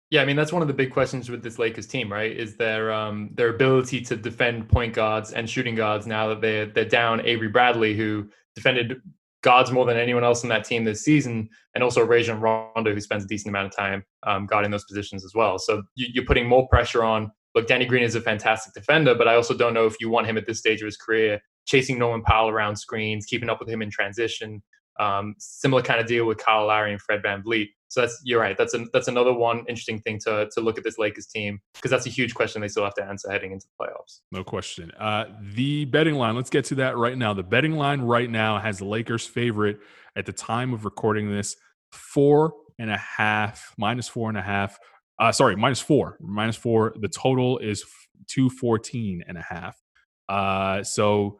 Yeah, 0.10 0.24
I 0.24 0.26
mean 0.26 0.36
that's 0.36 0.54
one 0.54 0.64
of 0.64 0.68
the 0.68 0.74
big 0.74 0.92
questions 0.92 1.30
with 1.30 1.44
this 1.44 1.60
Lakers 1.60 1.86
team, 1.86 2.12
right? 2.12 2.32
Is 2.36 2.56
their 2.56 2.92
um, 2.92 3.30
their 3.34 3.50
ability 3.50 4.02
to 4.02 4.16
defend 4.16 4.70
point 4.70 4.94
guards 4.96 5.34
and 5.34 5.48
shooting 5.48 5.76
guards 5.76 6.08
now 6.08 6.30
that 6.30 6.42
they're 6.42 6.66
they're 6.66 6.86
down 6.86 7.22
Avery 7.26 7.48
Bradley, 7.48 7.96
who 7.96 8.30
defended 8.56 9.02
guards 9.44 9.72
more 9.72 9.86
than 9.86 9.98
anyone 9.98 10.24
else 10.24 10.44
on 10.44 10.50
that 10.50 10.64
team 10.64 10.84
this 10.84 11.04
season, 11.04 11.48
and 11.76 11.84
also 11.84 12.04
Rajon 12.04 12.40
Rondo, 12.40 12.94
who 12.94 13.00
spends 13.00 13.24
a 13.24 13.28
decent 13.28 13.50
amount 13.50 13.68
of 13.68 13.76
time 13.76 14.04
um, 14.24 14.48
guarding 14.48 14.72
those 14.72 14.86
positions 14.86 15.24
as 15.24 15.34
well. 15.36 15.60
So 15.60 15.84
you, 15.96 16.22
are 16.22 16.26
putting 16.26 16.48
more 16.48 16.68
pressure 16.68 17.04
on. 17.04 17.32
Look, 17.54 17.68
Danny 17.68 17.86
Green 17.86 18.04
is 18.04 18.16
a 18.16 18.22
fantastic 18.22 18.74
defender, 18.74 19.14
but 19.14 19.28
I 19.28 19.36
also 19.36 19.56
don't 19.56 19.76
know 19.76 19.86
if 19.86 19.96
you 20.00 20.10
want 20.10 20.26
him 20.26 20.38
at 20.38 20.48
this 20.48 20.58
stage 20.58 20.82
of 20.82 20.86
his 20.86 20.98
career 20.98 21.40
chasing 21.66 21.98
Norman 21.98 22.24
Powell 22.24 22.50
around 22.50 22.76
screens, 22.76 23.26
keeping 23.26 23.50
up 23.50 23.60
with 23.60 23.70
him 23.70 23.82
in 23.82 23.90
transition. 23.90 24.62
Um, 25.00 25.36
similar 25.40 25.82
kind 25.82 26.00
of 26.00 26.08
deal 26.08 26.26
with 26.26 26.38
Kyle 26.38 26.68
Lowry 26.68 26.92
and 26.92 27.02
Fred 27.02 27.24
VanVleet. 27.24 27.70
So 27.90 28.02
that's 28.02 28.22
you're 28.24 28.40
right. 28.40 28.58
That's 28.58 28.74
a, 28.74 28.86
that's 28.92 29.08
another 29.08 29.34
one 29.34 29.60
interesting 29.70 30.00
thing 30.02 30.20
to 30.26 30.50
to 30.52 30.62
look 30.62 30.78
at 30.78 30.84
this 30.84 30.98
Lakers 30.98 31.28
team 31.28 31.60
because 31.76 31.92
that's 31.92 32.08
a 32.08 32.10
huge 32.10 32.34
question 32.34 32.62
they 32.62 32.68
still 32.68 32.84
have 32.84 32.96
to 32.96 33.04
answer 33.04 33.30
heading 33.32 33.52
into 33.52 33.68
the 33.68 33.86
playoffs. 33.86 34.22
No 34.32 34.44
question. 34.44 34.92
Uh, 35.00 35.26
the 35.54 35.86
betting 35.86 36.16
line. 36.16 36.36
Let's 36.36 36.50
get 36.50 36.66
to 36.66 36.76
that 36.76 36.98
right 36.98 37.18
now. 37.18 37.34
The 37.34 37.44
betting 37.44 37.74
line 37.74 38.02
right 38.02 38.30
now 38.30 38.58
has 38.58 38.80
the 38.80 38.86
Lakers 38.86 39.28
favorite 39.28 39.80
at 40.16 40.26
the 40.26 40.34
time 40.34 40.74
of 40.74 40.86
recording 40.86 41.32
this 41.32 41.56
four 41.92 42.54
and 42.80 42.90
a 42.90 42.98
half 42.98 43.74
minus 43.78 44.08
four 44.08 44.30
and 44.30 44.38
a 44.38 44.42
half. 44.42 44.80
Uh, 45.20 45.32
sorry, 45.32 45.56
minus 45.56 45.80
four, 45.80 46.18
minus 46.20 46.56
four. 46.56 46.96
The 47.00 47.08
total 47.08 47.60
is 47.60 47.84
214 48.28 49.24
and 49.28 49.38
a 49.38 49.42
half. 49.42 49.80
Uh, 50.28 50.84
so 50.84 51.40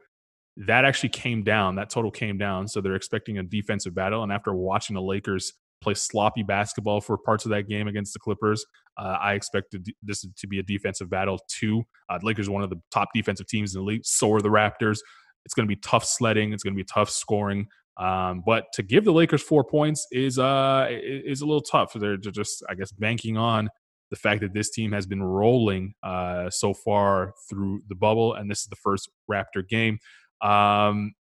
that 0.56 0.86
actually 0.86 1.10
came 1.10 1.44
down. 1.44 1.76
That 1.76 1.90
total 1.90 2.12
came 2.12 2.38
down. 2.38 2.68
So 2.68 2.82
they're 2.82 2.96
expecting 2.96 3.38
a 3.40 3.44
defensive 3.44 3.96
battle. 3.96 4.24
And 4.24 4.32
after 4.32 4.54
watching 4.54 4.94
the 4.94 5.02
Lakers 5.02 5.54
play 5.84 5.94
sloppy 5.94 6.42
basketball 6.44 7.02
for 7.02 7.18
parts 7.18 7.46
of 7.46 7.52
that 7.52 7.68
game 7.68 7.88
against 7.88 8.14
the 8.14 8.20
Clippers. 8.20 8.66
Uh, 8.98 9.18
I 9.22 9.34
expected 9.34 9.86
this 10.02 10.26
to 10.38 10.48
be 10.48 10.60
a 10.60 10.64
defensive 10.64 11.10
battle 11.10 11.40
too. 11.50 11.84
Uh, 12.10 12.20
Lakers 12.24 12.50
one 12.50 12.64
of 12.64 12.70
the 12.70 12.78
top 12.92 13.10
defensive 13.14 13.48
teams 13.48 13.76
in 13.76 13.82
the 13.82 13.86
league. 13.86 14.06
So 14.06 14.32
are 14.34 14.42
the 14.42 14.50
Raptors. 14.50 15.00
It's 15.46 15.54
going 15.54 15.68
to 15.68 15.76
be 15.76 15.80
tough 15.82 16.06
sledding. 16.06 16.54
It's 16.54 16.64
going 16.64 16.74
to 16.74 16.82
be 16.82 16.88
tough 16.92 17.10
scoring. 17.10 17.68
Um, 17.98 18.42
but 18.46 18.66
to 18.74 18.82
give 18.82 19.04
the 19.04 19.12
Lakers 19.12 19.44
four 19.44 19.64
points 19.64 20.08
is 20.12 20.40
uh 20.40 20.88
is 20.90 21.42
a 21.42 21.46
little 21.46 21.62
tough. 21.62 21.94
They're 21.94 22.18
just 22.18 22.64
I 22.68 22.74
guess 22.74 22.92
banking 22.92 23.38
on 23.38 23.70
the 24.10 24.16
fact 24.16 24.42
that 24.42 24.54
this 24.54 24.70
team 24.70 24.92
has 24.92 25.06
been 25.06 25.24
rolling 25.24 25.94
uh, 26.04 26.50
so 26.50 26.74
far 26.74 27.34
through 27.50 27.82
the 27.88 27.96
bubble, 27.96 28.36
and 28.36 28.50
this 28.50 28.60
is 28.60 28.68
the 28.68 28.76
first 28.76 29.10
Raptor 29.30 29.68
game. 29.68 29.98
Um, 30.44 31.14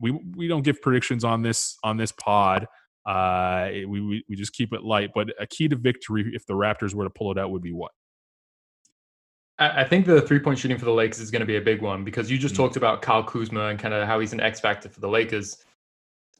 we 0.00 0.12
we 0.36 0.46
don't 0.46 0.62
give 0.62 0.82
predictions 0.82 1.24
on 1.24 1.42
this 1.42 1.78
on 1.82 1.96
this 1.96 2.12
pod. 2.12 2.66
Uh, 3.06 3.68
we, 3.72 4.00
we 4.00 4.24
we 4.28 4.36
just 4.36 4.52
keep 4.52 4.72
it 4.72 4.82
light. 4.82 5.10
But 5.14 5.28
a 5.40 5.46
key 5.46 5.68
to 5.68 5.76
victory, 5.76 6.30
if 6.34 6.44
the 6.46 6.54
Raptors 6.54 6.94
were 6.94 7.04
to 7.04 7.10
pull 7.10 7.32
it 7.32 7.38
out, 7.38 7.50
would 7.50 7.62
be 7.62 7.72
what? 7.72 7.92
I 9.58 9.84
think 9.84 10.04
the 10.04 10.20
three 10.20 10.38
point 10.38 10.58
shooting 10.58 10.76
for 10.76 10.84
the 10.84 10.92
Lakers 10.92 11.18
is 11.18 11.30
going 11.30 11.40
to 11.40 11.46
be 11.46 11.56
a 11.56 11.62
big 11.62 11.80
one 11.80 12.04
because 12.04 12.30
you 12.30 12.36
just 12.36 12.54
mm-hmm. 12.54 12.64
talked 12.64 12.76
about 12.76 13.00
Kyle 13.00 13.24
Kuzma 13.24 13.68
and 13.68 13.78
kind 13.78 13.94
of 13.94 14.06
how 14.06 14.20
he's 14.20 14.34
an 14.34 14.40
X 14.40 14.60
factor 14.60 14.88
for 14.88 15.00
the 15.00 15.08
Lakers. 15.08 15.56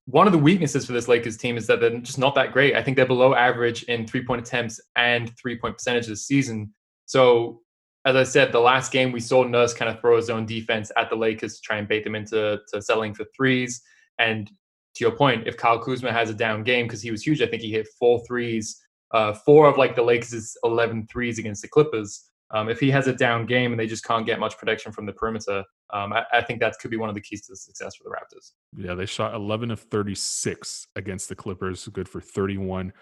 One 0.05 0.27
of 0.27 0.33
the 0.33 0.39
weaknesses 0.39 0.85
for 0.85 0.93
this 0.93 1.09
Lakers 1.09 1.37
team 1.37 1.57
is 1.57 1.67
that 1.67 1.81
they're 1.81 1.99
just 1.99 2.19
not 2.19 2.35
that 2.35 2.53
great. 2.53 2.77
I 2.77 2.83
think 2.83 2.97
they're 2.97 3.07
below 3.07 3.35
average 3.35 3.85
in 3.85 4.07
three 4.07 4.25
point 4.25 4.47
attempts 4.47 4.81
and 4.97 5.35
three 5.39 5.57
point 5.57 5.77
percentage 5.79 6.07
this 6.07 6.27
season. 6.27 6.75
So, 7.07 7.63
as 8.07 8.15
I 8.15 8.23
said, 8.23 8.53
the 8.53 8.61
last 8.61 8.93
game 8.93 9.11
we 9.11 9.19
saw 9.19 9.43
Nurse 9.43 9.75
kind 9.75 9.91
of 9.91 10.01
throw 10.01 10.17
his 10.17 10.31
own 10.31 10.47
defense 10.47 10.93
at 10.97 11.11
the 11.11 11.17
Lakers 11.17 11.57
to 11.57 11.61
try 11.61 11.79
and 11.79 11.89
bait 11.89 12.05
them 12.05 12.15
into 12.15 12.61
to 12.73 12.81
settling 12.81 13.13
for 13.13 13.27
threes. 13.37 13.83
And 14.21 14.49
to 14.95 15.05
your 15.05 15.11
point, 15.11 15.49
if 15.49 15.57
Kyle 15.57 15.81
Kuzma 15.81 16.13
has 16.13 16.31
a 16.31 16.35
down 16.35 16.63
game 16.63 16.87
because 16.87 17.03
he 17.03 17.11
was 17.11 17.27
huge, 17.27 17.43
I 17.43 17.49
think 17.49 17.63
he 17.63 17.73
hit 17.73 17.89
four 17.99 18.23
threes, 18.25 18.81
uh, 19.11 19.33
four 19.33 19.69
of 19.69 19.77
like 19.77 19.97
the 19.97 20.03
Lakers' 20.03 20.57
11 20.63 21.09
threes 21.11 21.41
against 21.41 21.63
the 21.63 21.69
Clippers. 21.69 22.31
Um, 22.53 22.69
if 22.69 22.79
he 22.79 22.93
has 22.93 23.09
a 23.09 23.13
down 23.13 23.45
game 23.45 23.73
and 23.73 23.81
they 23.81 23.89
just 23.89 24.05
can't 24.05 24.25
get 24.25 24.39
much 24.39 24.57
protection 24.57 24.93
from 24.93 25.05
the 25.05 25.13
perimeter, 25.13 25.65
um, 25.93 26.13
I, 26.13 26.25
I, 26.33 26.43
think 26.43 26.61
that 26.61 26.79
could 26.81 26.93
be 26.93 26.97
one 26.97 27.09
of 27.09 27.17
the 27.17 27.21
keys 27.21 27.45
to 27.47 27.53
the 27.53 27.57
success 27.57 27.97
for 27.97 28.05
the 28.05 28.11
Raptors. 28.11 28.53
Yeah, 28.77 28.95
they 28.95 29.05
shot 29.05 29.35
11 29.35 29.73
of 29.73 29.81
36 29.81 30.87
against 30.95 31.29
the 31.29 31.35
Clippers, 31.35 31.89
good 31.89 32.09
for 32.09 32.21
31%. 32.21 32.93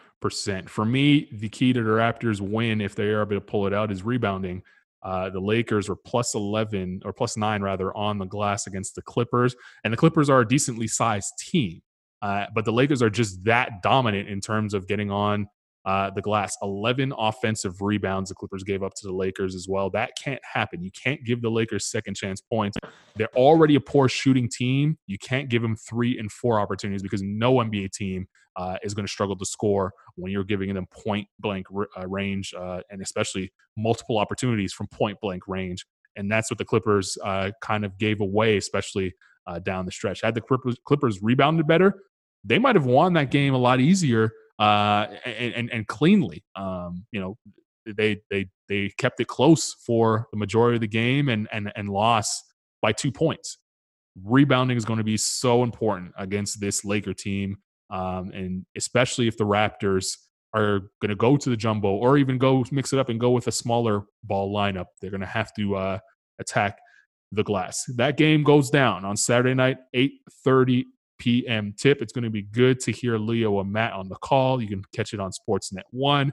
For 0.71 0.87
me, 0.87 1.29
the 1.31 1.51
key 1.51 1.75
to 1.75 1.83
the 1.83 1.91
Raptors 1.91 2.41
win, 2.41 2.81
if 2.81 2.95
they 2.95 3.09
are 3.09 3.21
able 3.21 3.37
to 3.37 3.41
pull 3.43 3.67
it 3.67 3.75
out, 3.75 3.93
is 3.93 4.03
rebounding. 4.03 4.63
Uh, 5.05 5.31
the 5.31 5.41
Lakers 5.41 5.89
were 5.89 5.97
plus 5.97 6.35
11 6.35 7.03
or 7.05 7.13
plus 7.13 7.37
nine 7.37 7.63
rather 7.63 7.95
on 7.97 8.19
the 8.19 8.25
glass 8.25 8.67
against 8.67 8.95
the 8.95 9.03
Clippers, 9.03 9.55
and 9.85 9.93
the 9.93 9.97
Clippers 9.97 10.31
are 10.31 10.41
a 10.41 10.49
decently 10.49 10.89
sized 10.89 11.33
team. 11.39 11.83
Uh, 12.23 12.47
but 12.55 12.65
the 12.65 12.73
Lakers 12.73 13.03
are 13.03 13.11
just 13.11 13.45
that 13.45 13.83
dominant 13.83 14.29
in 14.29 14.41
terms 14.41 14.73
of 14.73 14.89
getting 14.89 15.11
on 15.11 15.47
uh, 15.85 16.11
the 16.11 16.23
glass. 16.23 16.57
11 16.63 17.13
offensive 17.17 17.81
rebounds 17.83 18.31
the 18.31 18.35
Clippers 18.35 18.63
gave 18.63 18.83
up 18.83 18.95
to 18.95 19.07
the 19.07 19.13
Lakers 19.13 19.55
as 19.55 19.67
well. 19.69 19.91
That 19.91 20.13
can't 20.23 20.41
happen. 20.43 20.83
You 20.83 20.91
can't 20.91 21.23
give 21.25 21.43
the 21.43 21.51
Lakers 21.51 21.91
second 21.91 22.15
chance 22.15 22.41
points. 22.41 22.77
They're 23.17 23.35
already 23.37 23.75
a 23.75 23.81
poor 23.81 24.09
shooting 24.09 24.49
team. 24.49 24.97
You 25.07 25.19
can't 25.19 25.49
give 25.49 25.63
them 25.63 25.77
three 25.77 26.19
and 26.19 26.31
four 26.33 26.59
opportunities 26.59 27.03
because 27.03 27.23
no 27.23 27.57
NBA 27.57 27.93
team 27.93 28.27
uh, 28.57 28.77
is 28.83 28.95
going 28.95 29.07
to 29.07 29.13
struggle 29.13 29.37
to 29.37 29.45
score 29.45 29.93
when 30.17 30.33
you're 30.33 30.45
giving 30.45 30.73
them 30.73 30.87
point 30.91 31.27
blank 31.41 31.67
uh, 31.73 32.07
range 32.07 32.55
uh, 32.57 32.81
and 32.91 33.03
especially 33.03 33.53
multiple 33.77 34.19
opportunities 34.19 34.73
from 34.73 34.87
point 34.89 35.19
blank 35.21 35.43
range. 35.47 35.85
And 36.17 36.31
that's 36.31 36.51
what 36.51 36.59
the 36.59 36.65
Clippers 36.65 37.19
uh, 37.25 37.51
kind 37.61 37.85
of 37.85 37.99
gave 37.99 38.21
away, 38.21 38.57
especially 38.57 39.13
uh, 39.47 39.59
down 39.59 39.85
the 39.85 39.93
stretch. 39.93 40.21
Had 40.23 40.35
the 40.35 40.41
Clippers, 40.41 40.77
Clippers 40.87 41.21
rebounded 41.23 41.67
better, 41.67 41.95
they 42.45 42.59
might 42.59 42.77
have 42.77 42.87
won 42.87 43.15
that 43.15 43.31
game 43.31 43.55
a 43.55 43.59
lot 43.59 43.81
easier 43.81 44.31
uh, 44.59 45.07
and, 45.25 45.71
and, 45.73 45.87
cleanly. 45.87 46.45
Um, 46.55 47.07
you 47.11 47.21
know, 47.21 47.37
they 47.87 48.21
they 48.31 48.47
they 48.69 48.91
kept 48.99 49.21
it 49.21 49.27
close 49.27 49.75
for 49.87 50.27
the 50.33 50.39
majority 50.39 50.77
of 50.77 50.81
the 50.81 50.89
game 50.89 51.29
and 51.29 51.49
and 51.53 51.73
and 51.77 51.89
lost 51.89 52.43
by 52.81 52.93
two 52.93 53.13
points. 53.13 53.59
Rebounding 54.25 54.77
is 54.77 54.85
going 54.85 54.99
to 54.99 55.05
be 55.05 55.17
so 55.17 55.65
important 55.65 56.13
against 56.17 56.61
this 56.61 56.85
Laker 56.85 57.15
team, 57.15 57.57
um, 57.91 58.31
and 58.31 58.65
especially 58.77 59.27
if 59.27 59.37
the 59.37 59.45
Raptors 59.45 60.17
are 60.55 60.83
going 61.03 61.09
to 61.09 61.17
go 61.17 61.37
to 61.37 61.51
the 61.51 61.57
jumbo 61.57 61.89
or 61.89 62.17
even 62.17 62.39
go 62.39 62.65
mix 62.71 62.93
it 62.93 62.99
up 63.01 63.09
and 63.09 63.19
go 63.19 63.33
with 63.33 63.49
a 63.49 63.53
smaller 63.53 64.05
ball 64.23 64.55
lineup. 64.55 64.87
They're 65.01 65.11
going 65.11 65.21
to 65.21 65.27
have 65.27 65.53
to 65.55 65.75
uh, 65.75 65.99
attack 66.39 66.79
the 67.33 67.43
glass. 67.43 67.83
That 67.97 68.17
game 68.17 68.45
goes 68.45 68.71
down 68.71 69.05
on 69.05 69.17
Saturday 69.17 69.55
night, 69.55 69.79
8:30 69.95 70.85
p.m. 71.25 71.75
tip. 71.79 72.03
It's 72.03 72.13
going 72.13 72.25
to 72.25 72.31
be 72.31 72.43
good 72.43 72.79
to 72.81 72.93
hear 72.93 73.17
Leo 73.17 73.59
and 73.61 73.73
Matt 73.73 73.95
on 73.95 74.11
the 74.11 74.17
call. 74.17 74.61
You 74.61 74.69
can 74.69 74.83
catch 74.95 75.15
it 75.15 75.21
on 75.21 75.31
Sportsnet 75.33 75.83
1. 75.91 76.31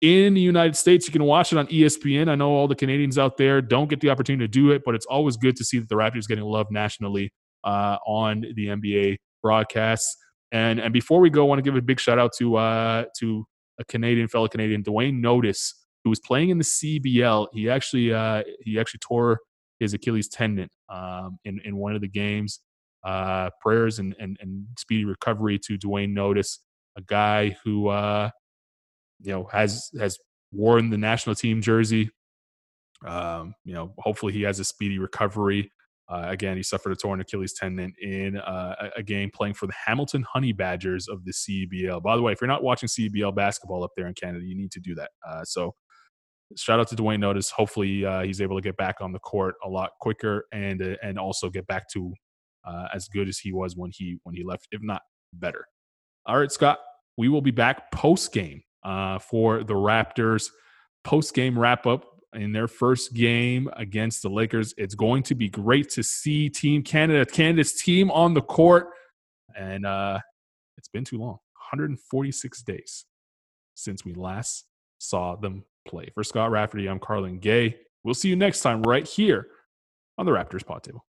In 0.00 0.32
the 0.32 0.40
United 0.40 0.76
States, 0.76 1.06
you 1.06 1.12
can 1.12 1.24
watch 1.24 1.52
it 1.52 1.58
on 1.58 1.66
ESPN. 1.66 2.30
I 2.30 2.36
know 2.36 2.48
all 2.48 2.66
the 2.66 2.74
Canadians 2.74 3.18
out 3.18 3.36
there 3.36 3.60
don't 3.60 3.90
get 3.90 4.00
the 4.00 4.08
opportunity 4.08 4.44
to 4.44 4.48
do 4.48 4.70
it, 4.70 4.80
but 4.82 4.94
it's 4.94 5.04
always 5.04 5.36
good 5.36 5.56
to 5.56 5.64
see 5.64 5.78
that 5.78 5.90
the 5.90 5.94
Raptors 5.94 6.26
getting 6.26 6.44
love 6.44 6.68
nationally 6.70 7.30
uh, 7.64 7.98
on 8.06 8.46
the 8.54 8.68
NBA 8.68 9.18
broadcasts. 9.42 10.16
And 10.52 10.80
and 10.80 10.92
before 10.92 11.20
we 11.20 11.28
go, 11.28 11.44
I 11.44 11.48
want 11.48 11.58
to 11.58 11.62
give 11.62 11.76
a 11.76 11.82
big 11.82 12.00
shout 12.00 12.18
out 12.18 12.32
to 12.38 12.56
uh, 12.56 13.04
to 13.18 13.44
a 13.78 13.84
Canadian 13.84 14.26
fellow 14.26 14.48
Canadian, 14.48 14.82
Duane 14.82 15.20
Notice, 15.20 15.74
who 16.02 16.08
was 16.08 16.18
playing 16.18 16.48
in 16.48 16.56
the 16.56 16.64
CEBL. 16.64 17.48
He 17.52 17.68
actually 17.68 18.12
uh, 18.12 18.42
he 18.62 18.80
actually 18.80 19.00
tore 19.00 19.38
his 19.80 19.92
Achilles 19.92 20.28
tendon 20.28 20.70
um, 20.88 21.38
in 21.44 21.60
in 21.66 21.76
one 21.76 21.94
of 21.94 22.00
the 22.00 22.08
games 22.08 22.60
uh, 23.04 23.50
prayers 23.60 23.98
and, 23.98 24.14
and, 24.18 24.36
and 24.40 24.66
speedy 24.78 25.04
recovery 25.04 25.58
to 25.66 25.76
Duane 25.76 26.14
Notice, 26.14 26.60
a 26.96 27.02
guy 27.02 27.56
who 27.64 27.88
uh, 27.88 28.30
you 29.20 29.32
know 29.32 29.48
has 29.52 29.90
has 29.98 30.18
worn 30.52 30.90
the 30.90 30.98
national 30.98 31.34
team 31.34 31.62
jersey. 31.62 32.10
Um, 33.06 33.54
you 33.64 33.72
know, 33.72 33.94
hopefully 33.98 34.32
he 34.32 34.42
has 34.42 34.60
a 34.60 34.64
speedy 34.64 34.98
recovery. 34.98 35.70
Uh, 36.08 36.26
again, 36.26 36.56
he 36.56 36.62
suffered 36.62 36.90
a 36.90 36.96
torn 36.96 37.20
Achilles 37.20 37.52
tendon 37.52 37.94
in 38.02 38.36
uh, 38.36 38.90
a 38.96 39.02
game 39.02 39.30
playing 39.32 39.54
for 39.54 39.68
the 39.68 39.72
Hamilton 39.86 40.26
Honey 40.30 40.52
Badgers 40.52 41.06
of 41.06 41.24
the 41.24 41.32
CEBL. 41.32 42.02
By 42.02 42.16
the 42.16 42.22
way, 42.22 42.32
if 42.32 42.40
you're 42.40 42.48
not 42.48 42.64
watching 42.64 42.88
CEBL 42.88 43.34
basketball 43.34 43.84
up 43.84 43.92
there 43.96 44.08
in 44.08 44.14
Canada, 44.14 44.44
you 44.44 44.56
need 44.56 44.72
to 44.72 44.80
do 44.80 44.96
that. 44.96 45.10
Uh, 45.26 45.44
so, 45.44 45.72
shout 46.56 46.80
out 46.80 46.88
to 46.88 46.96
Duane 46.96 47.20
Notice. 47.20 47.50
Hopefully, 47.50 48.04
uh, 48.04 48.22
he's 48.22 48.40
able 48.40 48.56
to 48.56 48.62
get 48.62 48.76
back 48.76 48.96
on 49.00 49.12
the 49.12 49.20
court 49.20 49.54
a 49.64 49.68
lot 49.68 49.92
quicker 50.00 50.46
and 50.52 50.82
uh, 50.82 50.96
and 51.00 51.16
also 51.16 51.48
get 51.48 51.66
back 51.68 51.88
to 51.92 52.12
uh, 52.64 52.88
as 52.94 53.08
good 53.08 53.28
as 53.28 53.38
he 53.38 53.52
was 53.52 53.76
when 53.76 53.90
he 53.92 54.18
when 54.24 54.34
he 54.34 54.44
left, 54.44 54.68
if 54.72 54.82
not 54.82 55.02
better. 55.34 55.66
All 56.26 56.38
right, 56.38 56.52
Scott, 56.52 56.78
we 57.16 57.28
will 57.28 57.42
be 57.42 57.50
back 57.50 57.90
post 57.92 58.32
game 58.32 58.62
uh, 58.84 59.18
for 59.18 59.64
the 59.64 59.74
Raptors 59.74 60.50
post 61.04 61.34
game 61.34 61.58
wrap 61.58 61.86
up 61.86 62.04
in 62.34 62.52
their 62.52 62.68
first 62.68 63.14
game 63.14 63.68
against 63.76 64.22
the 64.22 64.28
Lakers. 64.28 64.74
It's 64.76 64.94
going 64.94 65.22
to 65.24 65.34
be 65.34 65.48
great 65.48 65.90
to 65.90 66.02
see 66.02 66.48
Team 66.48 66.82
Canada, 66.82 67.26
Canada's 67.26 67.74
team 67.74 68.10
on 68.10 68.34
the 68.34 68.42
court, 68.42 68.88
and 69.56 69.84
uh, 69.84 70.18
it's 70.76 70.88
been 70.88 71.04
too 71.04 71.18
long 71.18 71.38
146 71.72 72.62
days 72.62 73.06
since 73.74 74.04
we 74.04 74.14
last 74.14 74.66
saw 74.98 75.36
them 75.36 75.64
play. 75.88 76.08
For 76.14 76.22
Scott 76.22 76.50
Rafferty, 76.50 76.88
I'm 76.88 76.98
Carlan 76.98 77.38
Gay. 77.40 77.76
We'll 78.04 78.14
see 78.14 78.28
you 78.28 78.36
next 78.36 78.60
time 78.60 78.82
right 78.82 79.06
here 79.06 79.48
on 80.18 80.26
the 80.26 80.32
Raptors 80.32 80.64
Pod 80.64 80.82
Table. 80.82 81.04